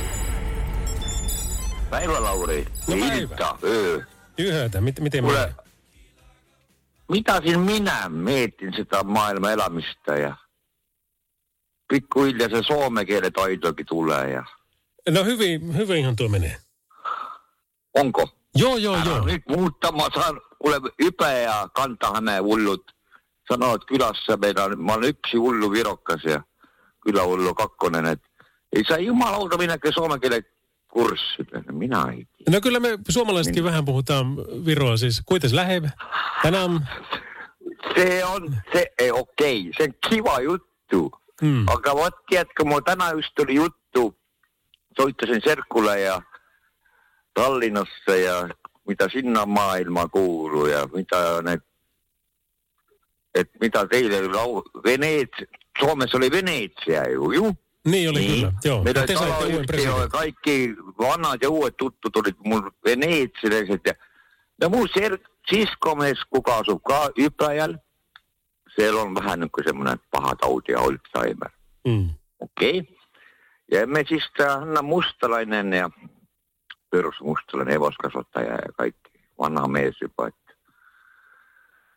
[1.90, 2.66] Päivä, Lauri.
[2.88, 3.16] No päivä.
[3.16, 4.02] Ilta, öö.
[4.38, 4.82] Yhdeltä.
[4.82, 5.56] Mit, miten Kuule,
[7.12, 10.38] mitä siis minä mietin sitä maailman elämistä ja
[11.88, 14.32] pikkuhiljaa se suomen kielen taitokin tulee.
[14.32, 14.44] Ja...
[15.10, 16.58] No hyvin, hyvin ihan tuo menee.
[17.94, 18.30] Onko?
[18.56, 19.26] Joo, joo, Älä joo.
[19.26, 22.92] Nyt muuttama saan, kuule Ypä ja Kanta-Hämeen hullut
[23.52, 26.44] sanoo, että kylässä meillä on, mä olen yksi hullu virokkas ja
[27.02, 28.35] kylähullu kakkonen, että
[28.88, 30.46] saa jumalauta minäkin suomen kielen
[30.88, 31.48] kurssit.
[31.72, 33.72] Minä ei No kyllä me suomalaisetkin niin.
[33.72, 35.22] vähän puhutaan Viroa siis.
[35.26, 35.90] Kuites lähevä?
[36.42, 36.90] Tänään...
[37.96, 39.72] Se on, se ei okei, okay.
[39.78, 41.12] se on kiva juttu.
[41.42, 41.68] Hmm.
[41.68, 44.16] Aga vot tiedätkö, mulla tänään just tuli juttu,
[44.98, 46.22] soittasin Serkkulle ja
[47.34, 48.50] Tallinnassa ja
[48.88, 51.58] mitä sinna maailma kuuluu ja mitä ne,
[53.36, 54.22] et mitä teille,
[54.86, 55.30] Veneet,
[55.80, 57.56] Suomessa oli Venetsia ju, ju.
[57.86, 58.40] Niin oli niin.
[58.40, 58.84] kyllä, joo.
[58.84, 60.10] Meidän te saitte uuden presidentin.
[60.10, 63.82] Kaikki vanhat ja uudet tuttu tulit mun veneitsilaiset.
[63.86, 63.94] Ja,
[64.62, 65.18] ja mun ser,
[65.50, 66.82] siskomies, kuka asuu
[67.18, 67.78] Ypäjällä,
[68.76, 71.50] siellä on vähän niin kuin semmoinen paha tauti ja Alzheimer.
[71.88, 72.10] Mm.
[72.40, 72.80] Okei.
[72.80, 72.96] Okay.
[73.72, 75.90] Ja me siis Hanna Mustalainen ja
[76.90, 80.30] perusmustalainen hevoskasvattaja ja kaikki vanha mies jopa.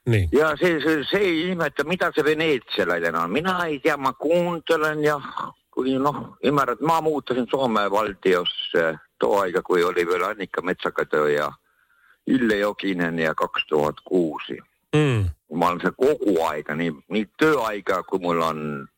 [0.06, 0.28] Niin.
[0.32, 3.30] Ja se, se, se ei ihme, että mitä se venetsialainen on.
[3.30, 5.20] Minä ei tiedä, mä kuuntelen ja
[5.98, 8.78] no, ymmärrät, mä muuttasin Suomeen valtiossa
[9.20, 11.52] tuo aika, kun oli vielä Annikka Metsäkätö ja
[12.26, 14.58] Ille Jokinen ja 2006.
[14.96, 15.30] Mm.
[15.58, 18.88] Mä olen se koko aika, niin, niin työaikaa, kun mulla on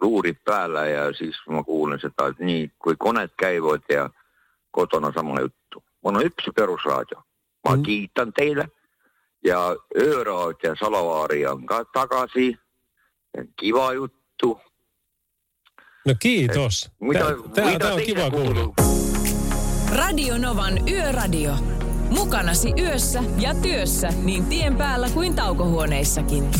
[0.00, 4.10] luurit päällä ja siis mä kuulen sitä, että niin, kun koneet käyvät ja
[4.70, 5.84] kotona sama juttu.
[6.04, 7.22] Mulla on yksi perusraadio.
[7.68, 7.82] Mä mm.
[7.82, 8.68] kiitän teille.
[9.44, 12.58] Ja Ööraat ja Salavaari on takaisin.
[13.56, 14.60] Kiva juttu.
[16.06, 16.90] No kiitos.
[17.54, 18.74] Tämä mitä, on kiva kuulla.
[19.92, 21.54] Radio Novan Yöradio.
[22.10, 26.50] Mukanasi yössä ja työssä niin tien päällä kuin taukohuoneissakin.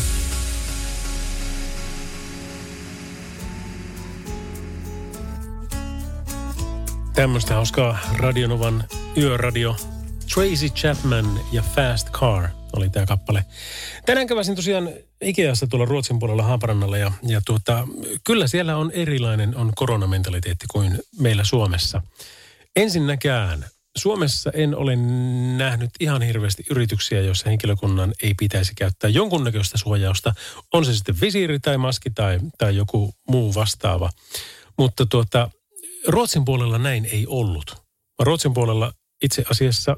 [7.13, 8.83] Tämmöistä hauskaa Radionovan
[9.17, 9.75] yöradio.
[10.33, 13.45] Tracy Chapman ja Fast Car oli tämä kappale.
[14.05, 14.89] Tänään käväsin tosiaan
[15.25, 17.87] Ikeassa tuolla Ruotsin puolella Haaparannalla ja, ja tuota,
[18.23, 22.01] kyllä siellä on erilainen on koronamentaliteetti kuin meillä Suomessa.
[22.75, 23.65] Ensinnäkään
[23.97, 24.95] Suomessa en ole
[25.57, 30.33] nähnyt ihan hirveästi yrityksiä, joissa henkilökunnan ei pitäisi käyttää jonkunnäköistä suojausta.
[30.73, 34.09] On se sitten visiiri tai maski tai, tai joku muu vastaava.
[34.77, 35.49] Mutta tuota,
[36.07, 37.75] Ruotsin puolella näin ei ollut.
[38.19, 39.95] Ruotsin puolella itse asiassa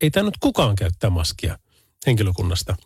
[0.00, 1.58] ei tainnut kukaan käyttää maskia
[2.06, 2.76] henkilökunnasta.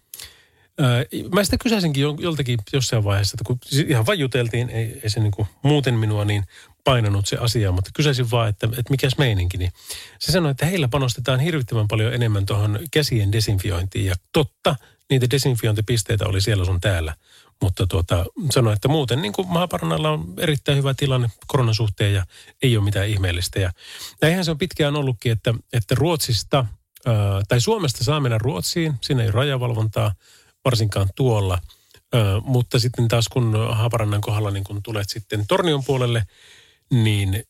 [1.34, 3.58] Mä sitä kysäisinkin joltakin jossain vaiheessa, että kun
[3.88, 6.44] ihan vain juteltiin, ei, ei se niin kuin muuten minua niin
[6.84, 9.56] painanut se asia, mutta kysäisin vaan, että, että mikäs meininki.
[9.56, 9.72] Niin
[10.18, 14.06] se sanoi, että heillä panostetaan hirvittävän paljon enemmän tuohon käsien desinfiointiin.
[14.06, 14.76] Ja totta,
[15.10, 17.14] niitä desinfiointipisteitä oli siellä sun täällä.
[17.62, 22.26] Mutta tuota, sanoi, että muuten niin kuin Maaparannalla on erittäin hyvä tilanne koronan suhteen ja
[22.62, 23.60] ei ole mitään ihmeellistä.
[23.60, 23.72] Ja
[24.22, 26.66] näinhän se on pitkään ollutkin, että, että Ruotsista
[27.06, 27.14] ää,
[27.48, 30.12] tai Suomesta saa mennä Ruotsiin, siinä ei rajavalvontaa
[30.64, 31.58] varsinkaan tuolla.
[32.12, 36.26] Ää, mutta sitten taas kun Haaparannan kohdalla niin kun tulet sitten Tornion puolelle,
[36.90, 37.44] niin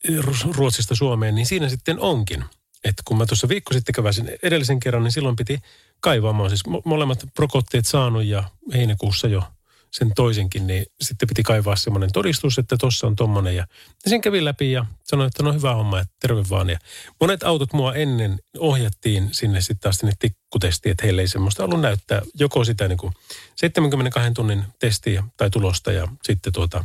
[0.55, 2.45] Ruotsista Suomeen, niin siinä sitten onkin.
[2.83, 5.59] Että kun mä tuossa viikko sitten käväsin edellisen kerran, niin silloin piti
[5.99, 6.33] kaivaa.
[6.33, 8.43] Mä siis molemmat rokotteet saanut ja
[8.73, 9.43] heinäkuussa jo
[9.91, 13.55] sen toisenkin, niin sitten piti kaivaa semmoinen todistus, että tuossa on tommonen.
[13.55, 13.67] Ja,
[14.07, 16.69] sen kävi läpi ja sanoi, että no hyvä homma, että terve vaan.
[16.69, 16.79] Ja
[17.19, 21.81] monet autot mua ennen ohjattiin sinne sitten taas sinne tikkutestiin, että heille ei semmoista ollut
[21.81, 23.13] näyttää joko sitä niin kuin
[23.55, 26.83] 72 tunnin testiä tai tulosta ja sitten tuota,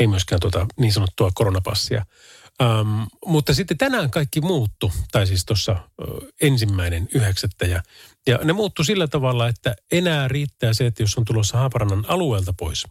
[0.00, 2.04] ei myöskään tuota niin sanottua koronapassia.
[2.62, 5.76] Um, mutta sitten tänään kaikki muuttu, tai siis tuossa
[6.40, 7.66] ensimmäinen yhdeksättä.
[7.66, 7.82] Ja,
[8.30, 12.54] ja ne muuttu sillä tavalla, että enää riittää se, että jos on tulossa Haaparannan alueelta
[12.58, 12.86] pois,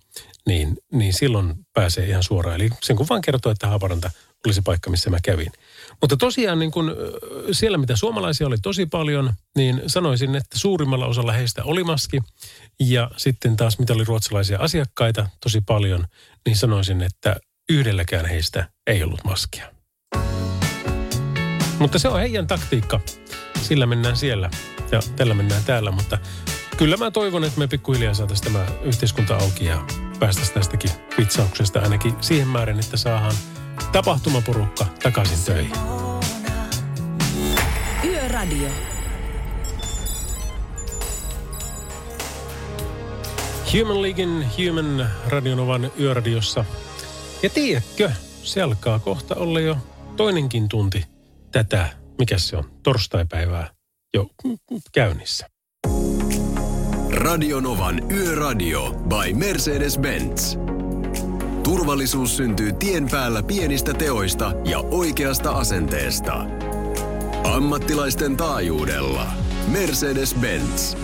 [0.47, 2.55] niin, niin silloin pääsee ihan suoraan.
[2.55, 4.11] Eli sen kun vaan kertoo, että Haaparanta
[4.45, 5.51] oli se paikka, missä mä kävin.
[6.01, 6.95] Mutta tosiaan niin kun
[7.51, 12.19] siellä, mitä suomalaisia oli tosi paljon, niin sanoisin, että suurimmalla osalla heistä oli maski.
[12.79, 16.07] Ja sitten taas, mitä oli ruotsalaisia asiakkaita tosi paljon,
[16.45, 17.35] niin sanoisin, että
[17.69, 19.73] yhdelläkään heistä ei ollut maskia.
[21.79, 22.99] Mutta se on heidän taktiikka.
[23.61, 24.49] Sillä mennään siellä
[24.91, 26.17] ja tällä mennään täällä, mutta
[26.77, 29.85] kyllä mä toivon, että me pikkuhiljaa saataisiin tämä yhteiskunta auki ja
[30.19, 33.35] päästäisiin tästäkin vitsauksesta ainakin siihen määrin, että saadaan
[33.91, 35.77] tapahtumaporukka takaisin töihin.
[38.05, 38.69] Yöradio.
[43.73, 46.65] Human Leaguein Human Radionovan yöradiossa–
[47.43, 48.11] ja tiedätkö,
[48.43, 49.77] se alkaa kohta olla jo
[50.17, 51.05] toinenkin tunti
[51.51, 51.89] tätä,
[52.19, 53.69] mikä se on, torstaipäivää
[54.13, 54.27] jo
[54.93, 55.49] käynnissä.
[57.09, 60.57] Radionovan Yöradio by Mercedes-Benz.
[61.63, 66.45] Turvallisuus syntyy tien päällä pienistä teoista ja oikeasta asenteesta.
[67.43, 69.31] Ammattilaisten taajuudella.
[69.67, 70.97] Mercedes-Benz.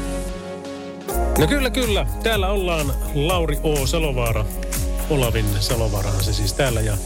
[1.38, 2.08] No kyllä, kyllä.
[2.24, 3.88] Täällä ollaan Lauri O.
[3.88, 4.46] Salovaara
[5.10, 6.82] Olavin Salovarahan se siis täällä.
[6.82, 6.98] Ja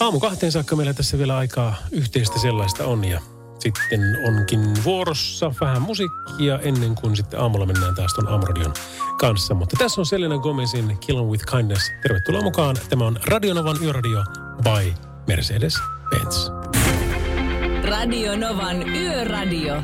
[0.00, 3.04] aamu kahteen saakka meillä tässä vielä aikaa yhteistä sellaista on.
[3.04, 3.20] Ja
[3.58, 8.72] sitten onkin vuorossa vähän musiikkia ennen kuin sitten aamulla mennään taas tuon Amradion
[9.20, 9.54] kanssa.
[9.54, 11.92] Mutta tässä on Selena Gomezin Kill with Kindness.
[12.02, 12.76] Tervetuloa mukaan.
[12.88, 14.24] Tämä on Radionovan Yöradio
[14.62, 14.94] by
[15.26, 16.50] Mercedes-Benz.
[17.88, 19.82] Radio Novan Yöradio.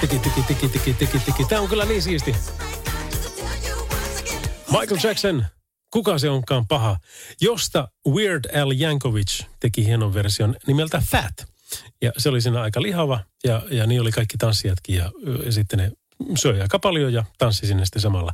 [0.00, 1.44] Tiki, tiki, tiki, tiki, tiki, tiki.
[1.44, 2.36] Tämä on kyllä niin siisti.
[4.70, 5.46] Michael Jackson,
[5.90, 6.96] kuka se onkaan paha,
[7.40, 11.46] josta Weird Al Yankovic teki hienon version nimeltä Fat.
[12.02, 15.12] Ja se oli siinä aika lihava ja, ja niin oli kaikki tanssijatkin ja,
[15.44, 15.92] ja sitten ne
[16.38, 18.32] söi aika paljon ja tanssi sinne sitten samalla.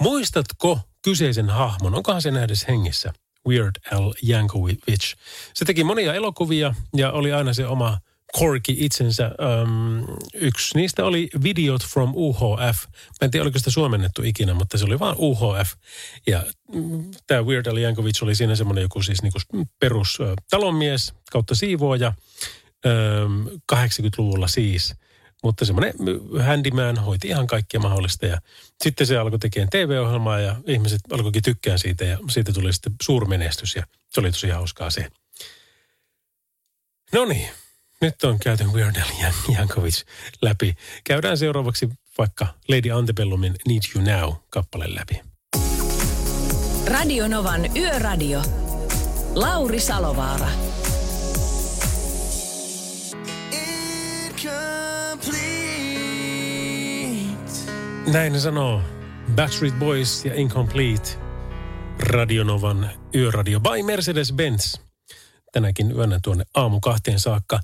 [0.00, 3.12] Muistatko kyseisen hahmon, onkohan se nähdessä hengissä?
[3.48, 5.14] Weird Al Yankovic.
[5.54, 7.98] Se teki monia elokuvia ja oli aina se oma
[8.38, 9.30] Corky itsensä.
[9.62, 10.04] Um,
[10.34, 12.84] yksi niistä oli Videot from UHF.
[12.92, 15.72] Mä en tiedä, oliko sitä suomennettu ikinä, mutta se oli vaan UHF.
[16.26, 16.42] Ja
[16.74, 19.38] mm, tämä Weird Al Yankovic oli siinä semmoinen joku siis niinku
[19.80, 22.12] perus uh, talonmies kautta siivooja.
[23.24, 24.94] Um, 80-luvulla siis.
[25.42, 25.94] Mutta semmoinen
[26.44, 28.26] handyman hoiti ihan kaikkia mahdollista.
[28.26, 28.38] Ja
[28.84, 33.76] sitten se alkoi tekemään TV-ohjelmaa ja ihmiset alkoikin tykkää siitä ja siitä tuli sitten suurmenestys
[33.76, 35.08] ja se oli tosi hauskaa se.
[37.12, 37.48] No niin,
[38.00, 40.02] nyt on käyty Weird Al Yankovic
[40.42, 40.76] läpi.
[41.04, 41.88] Käydään seuraavaksi
[42.18, 45.20] vaikka Lady Antebellumin Need You Now-kappale läpi.
[46.86, 48.42] Radio Novan Yöradio.
[49.34, 50.48] Lauri Salovaara.
[58.12, 58.80] Näin ne sanoo
[59.34, 61.18] Backstreet Boys ja Incomplete.
[61.98, 64.85] Radionovan yöradio by Mercedes-Benz.
[65.56, 67.60] Tänäkin yönä tuonne aamu kahteen saakka.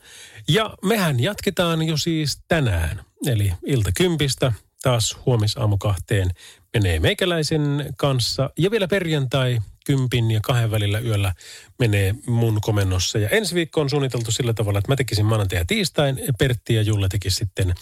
[0.49, 3.05] Ja mehän jatketaan jo siis tänään.
[3.26, 6.30] Eli ilta kympistä taas huomis aamu kahteen
[6.74, 8.51] menee meikäläisen kanssa.
[8.59, 11.34] Ja vielä perjantai kympin ja kahden välillä yöllä
[11.78, 13.18] menee mun komennossa.
[13.18, 16.18] Ja ensi viikko on suunniteltu sillä tavalla, että mä tekisin maanantai ja tiistain.
[16.38, 17.74] Pertti ja Julle teki sitten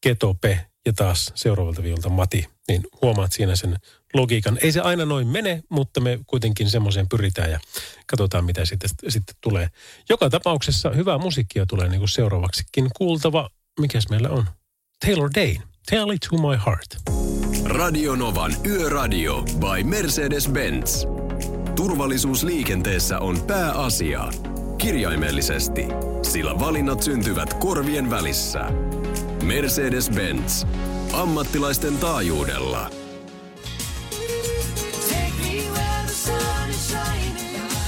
[0.00, 2.48] Ketope ja taas seuraavalta viikolta Mati.
[2.68, 3.76] Niin huomaat siinä sen
[4.14, 4.58] logiikan.
[4.62, 7.60] Ei se aina noin mene, mutta me kuitenkin semmoiseen pyritään ja
[8.06, 9.68] katsotaan, mitä sitten, sitten tulee.
[10.08, 13.50] Joka tapauksessa hyvää musiikkia tulee niin kuin seuraavaksikin kuultava.
[13.80, 14.44] Mikäs meillä on?
[15.06, 15.62] Taylor Dane.
[15.90, 16.96] Tell it to my heart.
[17.64, 21.06] Radio Novan Yöradio by Mercedes-Benz.
[21.76, 24.28] Turvallisuus liikenteessä on pääasia.
[24.78, 25.86] Kirjaimellisesti,
[26.22, 28.70] sillä valinnat syntyvät korvien välissä.
[29.44, 30.66] Mercedes-Benz.
[31.12, 32.90] Ammattilaisten taajuudella.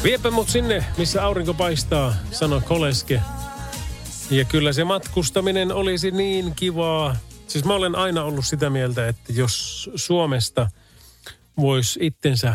[0.03, 3.23] Viepä mut sinne, missä aurinko paistaa, sanoi Koleske.
[4.31, 7.17] Ja kyllä se matkustaminen olisi niin kivaa.
[7.47, 10.71] Siis mä olen aina ollut sitä mieltä, että jos Suomesta
[11.57, 12.55] voisi itsensä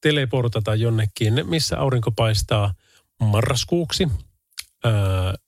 [0.00, 2.74] teleportata jonnekin, missä aurinko paistaa
[3.20, 4.08] marraskuuksi,
[4.86, 4.90] ö,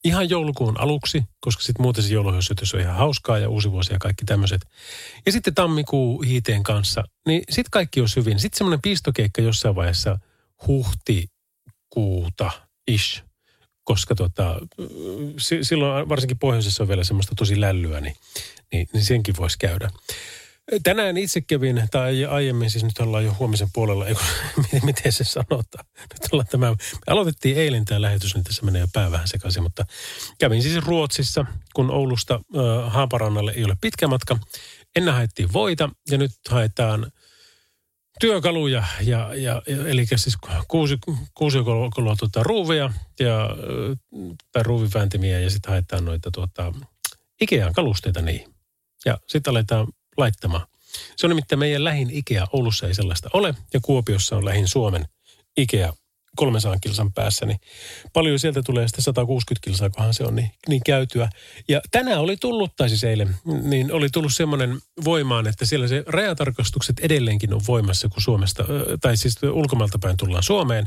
[0.04, 3.98] ihan joulukuun aluksi, koska sitten muuten se jouluhysytys on ihan hauskaa ja uusi vuosi ja
[3.98, 4.60] kaikki tämmöiset.
[5.26, 8.40] Ja sitten tammikuu hiiteen kanssa, niin sitten kaikki on hyvin.
[8.40, 10.18] Sitten semmoinen pistokeikka jossain vaiheessa–
[10.66, 12.50] huhtikuuta
[12.86, 13.22] ish,
[13.84, 14.60] koska tota,
[15.62, 18.16] silloin varsinkin pohjoisessa on vielä semmoista tosi lällyä, niin,
[18.72, 19.90] niin, niin senkin voisi käydä.
[20.82, 24.14] Tänään itse kävin, tai aiemmin, siis nyt ollaan jo huomisen puolella, ei,
[24.82, 25.84] miten se sanotaan.
[26.00, 29.62] Nyt ollaan tämä, me aloitettiin eilen tämä lähetys, niin tässä menee jo pää vähän sekaisin,
[29.62, 29.86] mutta
[30.38, 34.38] kävin siis Ruotsissa, kun Oulusta äh, Haaparannalle ei ole pitkä matka.
[34.96, 37.12] Ennen haettiin voita ja nyt haetaan
[38.20, 40.36] työkaluja, ja, ja, ja, eli siis
[40.68, 40.98] kuusi,
[41.34, 41.58] kuusi
[41.94, 43.48] koloa tuota, ruuvia ja,
[44.52, 46.72] tai ruuvivääntimiä ja sitten haetaan noita tuota,
[47.40, 48.54] Ikean kalusteita niihin.
[49.04, 49.86] Ja sitten aletaan
[50.16, 50.66] laittamaan.
[51.16, 52.46] Se on nimittäin meidän lähin Ikea.
[52.52, 55.06] Oulussa ei sellaista ole ja Kuopiossa on lähin Suomen
[55.56, 55.92] Ikea
[56.36, 57.60] 300 kilsan päässä, niin
[58.12, 61.30] paljon sieltä tulee sitten 160 kilsaa, kohan se on niin, niin käytyä.
[61.68, 66.04] Ja tänään oli tullut, tai siis eilen, niin oli tullut semmoinen voimaan, että siellä se
[66.06, 68.64] rajatarkastukset edelleenkin on voimassa, kun Suomesta,
[69.00, 70.86] tai siis ulkomailta päin tullaan Suomeen.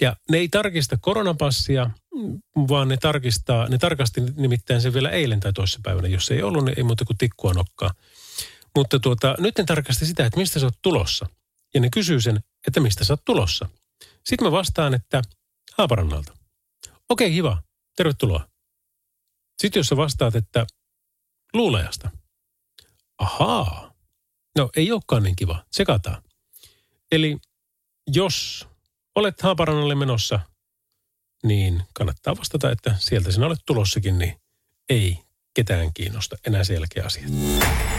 [0.00, 1.90] Ja ne ei tarkista koronapassia,
[2.68, 6.08] vaan ne tarkistaa, ne tarkasti nimittäin se vielä eilen tai toissapäivänä.
[6.08, 7.90] Jos ei ollut, niin ei muuta kuin tikkua nokkaa.
[8.76, 11.26] Mutta tuota, nyt ne tarkasti sitä, että mistä sä oot tulossa.
[11.74, 13.68] Ja ne kysyy sen, että mistä sä oot tulossa.
[14.24, 15.22] Sitten mä vastaan, että
[15.78, 16.32] Haaparannalta.
[17.08, 17.62] Okei, okay, kiva.
[17.96, 18.48] Tervetuloa.
[19.58, 20.66] Sitten jos sä vastaat, että
[21.54, 22.10] luulajasta.
[23.18, 23.94] Ahaa.
[24.56, 25.64] No ei olekaan niin kiva.
[25.72, 26.22] Sekataan.
[27.12, 27.38] Eli
[28.06, 28.68] jos
[29.14, 30.40] olet Haaparannalle menossa,
[31.44, 34.40] niin kannattaa vastata, että sieltä sinä olet tulossakin, niin
[34.88, 35.18] ei
[35.54, 37.24] ketään kiinnosta enää selkeä asia.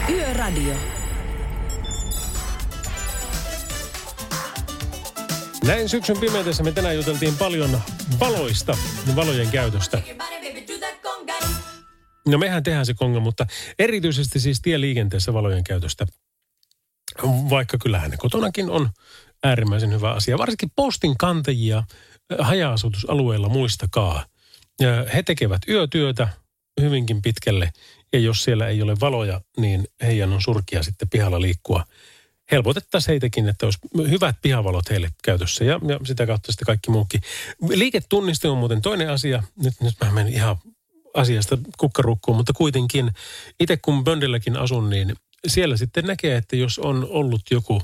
[0.09, 0.73] Yöradio.
[5.63, 7.81] Näin syksyn pimeydessä me tänään juteltiin paljon
[8.19, 8.77] valoista
[9.07, 10.01] ja valojen käytöstä.
[12.27, 13.45] No mehän tehdään se konga, mutta
[13.79, 16.05] erityisesti siis tieliikenteessä valojen käytöstä.
[17.49, 18.89] Vaikka kyllähän ne kotonakin on
[19.43, 20.37] äärimmäisen hyvä asia.
[20.37, 21.83] Varsinkin postin kantajia
[22.39, 24.25] haja-asutusalueilla muistakaa.
[25.13, 26.27] He tekevät yötyötä
[26.81, 27.71] hyvinkin pitkälle
[28.13, 31.83] ja jos siellä ei ole valoja, niin heidän on surkia sitten pihalla liikkua–
[32.51, 37.21] helpotettaisiin heitäkin, että olisi hyvät pihavalot heille käytössä ja, ja sitä kautta sitten kaikki muukin.
[37.69, 39.43] Liiketunniste on muuten toinen asia.
[39.63, 40.57] Nyt, nyt mä menen ihan
[41.13, 43.11] asiasta kukkarukkuun, mutta kuitenkin
[43.59, 45.15] itse kun Böndelläkin asun, niin
[45.47, 47.81] siellä sitten näkee, että jos on ollut joku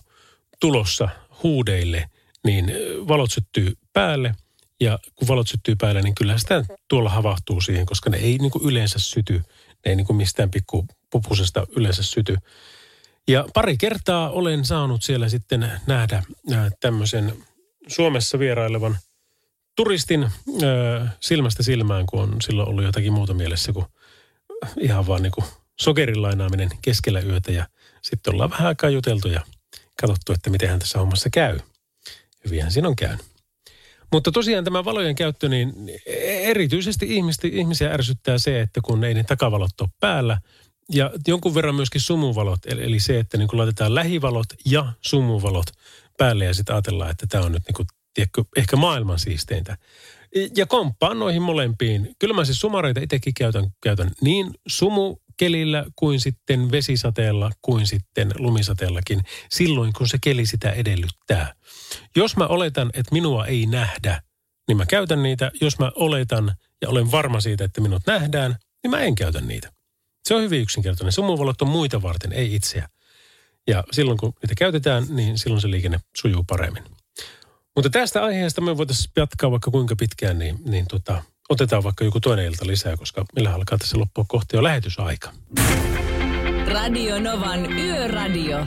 [0.60, 1.10] tulossa
[1.44, 2.10] huudeille,
[2.46, 2.74] niin
[3.08, 4.36] valot syttyy päälle.
[4.80, 8.52] Ja kun valot syttyy päälle, niin kyllä sitä tuolla havahtuu siihen, koska ne ei niin
[8.52, 9.34] kuin yleensä syty.
[9.34, 12.38] Ne ei niin kuin mistään pikku pupusesta yleensä syty.
[13.28, 16.24] Ja pari kertaa olen saanut siellä sitten nähdä
[16.54, 17.34] äh, tämmöisen
[17.88, 18.98] Suomessa vierailevan
[19.76, 20.32] turistin äh,
[21.20, 23.86] silmästä silmään, kun on silloin ollut jotakin muuta mielessä kuin
[24.80, 25.46] ihan vaan niin kuin
[25.80, 27.52] sokerilainaaminen keskellä yötä.
[27.52, 27.68] Ja
[28.02, 29.42] sitten ollaan vähän aikaa juteltu ja
[30.02, 31.60] katsottu, että miten tässä hommassa käy.
[32.46, 33.26] Hyvinhän siinä on käynyt.
[34.12, 35.74] Mutta tosiaan tämä valojen käyttö, niin
[36.42, 37.08] erityisesti
[37.52, 40.38] ihmisiä ärsyttää se, että kun ei ne takavalot ole päällä–
[40.94, 45.66] ja jonkun verran myöskin sumuvalot, eli se, että niin kun laitetaan lähivalot ja sumuvalot
[46.18, 49.78] päälle ja sitten ajatellaan, että tämä on nyt niin kuin, tiedätkö, ehkä maailman siisteintä.
[50.56, 52.16] Ja komppaan noihin molempiin.
[52.20, 58.32] Kyllä mä siis sumareita itsekin käytän, käytän niin sumu kelillä kuin sitten vesisateella kuin sitten
[58.38, 61.54] lumisateellakin silloin, kun se keli sitä edellyttää.
[62.16, 64.22] Jos mä oletan, että minua ei nähdä,
[64.68, 65.52] niin mä käytän niitä.
[65.62, 69.72] Jos mä oletan ja olen varma siitä, että minut nähdään, niin mä en käytä niitä.
[70.28, 71.12] Se on hyvin yksinkertainen.
[71.12, 72.90] Sumuvalot on muita varten, ei itseä.
[73.68, 76.84] Ja silloin kun niitä käytetään, niin silloin se liikenne sujuu paremmin.
[77.76, 82.20] Mutta tästä aiheesta me voitaisiin jatkaa vaikka kuinka pitkään, niin, niin tota, otetaan vaikka joku
[82.20, 85.34] toinen ilta lisää, koska meillä alkaa tässä loppua kohti jo lähetysaika.
[86.68, 88.58] Radio Novan Yöradio.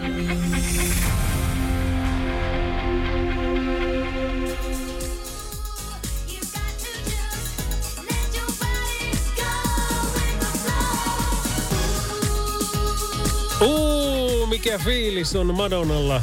[13.62, 16.22] Uu, mikä fiilis on Madonnalla.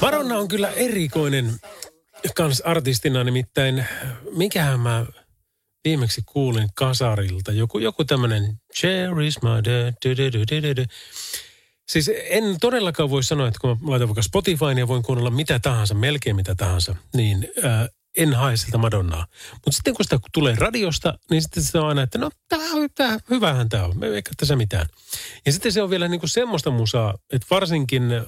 [0.00, 1.52] Madonna on kyllä erikoinen
[2.36, 3.86] kans artistina, nimittäin
[4.36, 5.06] mikähän mä
[5.84, 7.52] viimeksi kuulin kasarilta.
[7.52, 8.60] Joku, joku tämmönen
[10.76, 10.84] du.
[11.88, 15.58] Siis en todellakaan voi sanoa, että kun mä laitan vaikka Spotifyn ja voin kuunnella mitä
[15.58, 19.26] tahansa, melkein mitä tahansa, niin äh, en hae siltä Madonnaa.
[19.52, 22.58] Mutta sitten kun sitä tulee radiosta, niin sitten se on aina, että no tää,
[22.94, 24.86] tää, hyvähän tämä on, eikä tässä mitään.
[25.46, 28.20] Ja sitten se on vielä niinku semmoista musaa, että varsinkin äh,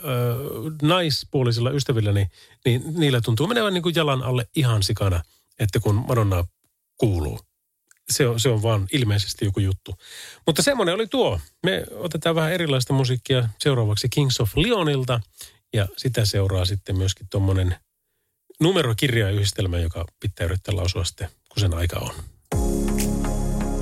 [0.82, 2.26] naispuolisilla ystävilläni,
[2.64, 5.22] niin niillä tuntuu menevän niinku jalan alle ihan sikana,
[5.59, 6.45] että kun Madonna
[6.97, 7.41] kuuluu.
[8.11, 9.95] Se on, se on vaan ilmeisesti joku juttu.
[10.47, 11.41] Mutta semmoinen oli tuo.
[11.62, 15.20] Me otetaan vähän erilaista musiikkia seuraavaksi Kings of Leonilta.
[15.72, 17.76] Ja sitä seuraa sitten myöskin tuommoinen
[18.61, 22.15] numerokirjayhdistelmä, joka pitää yrittää lausua sitten, kun sen aika on.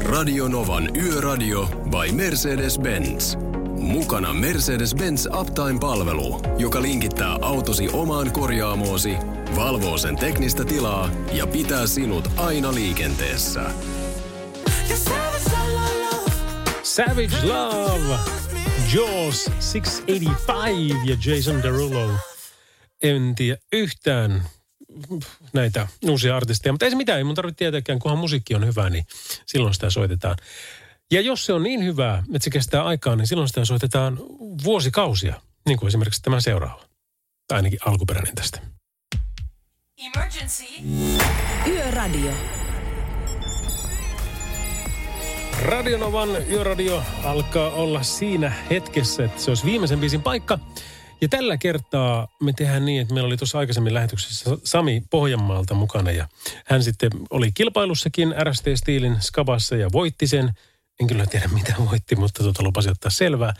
[0.05, 3.37] Radio Novan Yöradio by Mercedes-Benz.
[3.79, 9.17] Mukana Mercedes-Benz Uptime-palvelu, joka linkittää autosi omaan korjaamoosi,
[9.57, 13.71] valvoo sen teknistä tilaa ja pitää sinut aina liikenteessä.
[16.83, 18.19] Savage Love,
[18.95, 22.11] Jaws 685 ja Jason Derulo.
[23.03, 24.43] En tiedä yhtään
[25.53, 28.91] näitä uusia artisteja, mutta ei se mitään, ei mun tarvitse tietääkään, kunhan musiikki on hyvä,
[28.91, 29.07] niin
[29.47, 30.37] silloin sitä soitetaan.
[31.11, 34.19] Ja jos se on niin hyvää, että se kestää aikaa, niin silloin sitä soitetaan
[34.65, 36.85] vuosikausia, niin kuin esimerkiksi tämä seuraava.
[37.49, 38.61] Tai ainakin alkuperäinen tästä.
[39.99, 40.65] Emergency.
[41.67, 42.33] Yöradio.
[45.63, 50.59] Radionovan yöradio alkaa olla siinä hetkessä, että se olisi viimeisen biisin paikka.
[51.23, 56.11] Ja tällä kertaa me tehdään niin, että meillä oli tuossa aikaisemmin lähetyksessä Sami Pohjanmaalta mukana
[56.11, 56.29] ja
[56.67, 60.53] hän sitten oli kilpailussakin RST Steelin Skabassa ja voitti sen.
[61.01, 63.55] En kyllä tiedä mitä voitti, mutta tuota lupasi ottaa selvää.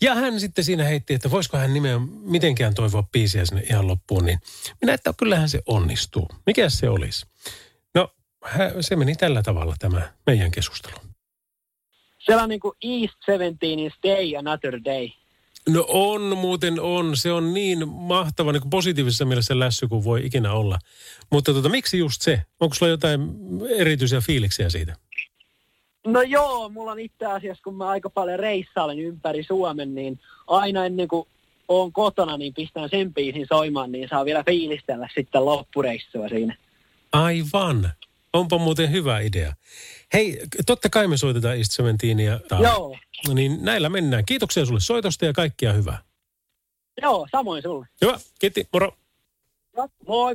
[0.00, 4.24] Ja hän sitten siinä heitti, että voisiko hän nimeä mitenkään toivoa biisiä sinne ihan loppuun.
[4.24, 4.38] Niin
[4.80, 6.28] minä, että kyllähän se onnistuu.
[6.46, 7.26] Mikä se olisi?
[7.94, 8.12] No,
[8.80, 10.96] se meni tällä tavalla tämä meidän keskustelu.
[12.18, 15.08] Siellä on niin kuin East 17 Stay Another Day.
[15.68, 17.16] No on, muuten on.
[17.16, 20.78] Se on niin mahtava niin positiivisessa mielessä lässy kuin voi ikinä olla.
[21.32, 22.42] Mutta tota, miksi just se?
[22.60, 23.20] Onko sulla jotain
[23.76, 24.96] erityisiä fiiliksiä siitä?
[26.06, 30.86] No joo, mulla on itse asiassa, kun mä aika paljon reissailen ympäri Suomen, niin aina
[30.86, 31.28] ennen kuin
[31.68, 36.56] oon kotona, niin pistän sen biisin soimaan, niin saa vielä fiilistellä sitten loppureissua siinä.
[37.12, 37.92] Aivan.
[38.36, 39.54] Onpa muuten hyvä idea.
[40.12, 42.40] Hei, totta kai me soitetaan East Seventeenia.
[42.62, 42.98] Joo.
[43.28, 44.24] No niin, näillä mennään.
[44.24, 45.98] Kiitoksia sulle soitosta ja kaikkia hyvää.
[47.02, 47.86] Joo, samoin sulle.
[48.00, 48.96] Hyvä, kiitti, moro.
[49.76, 50.34] Ja, moi.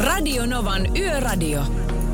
[0.00, 1.89] Radio Novan Yöradio.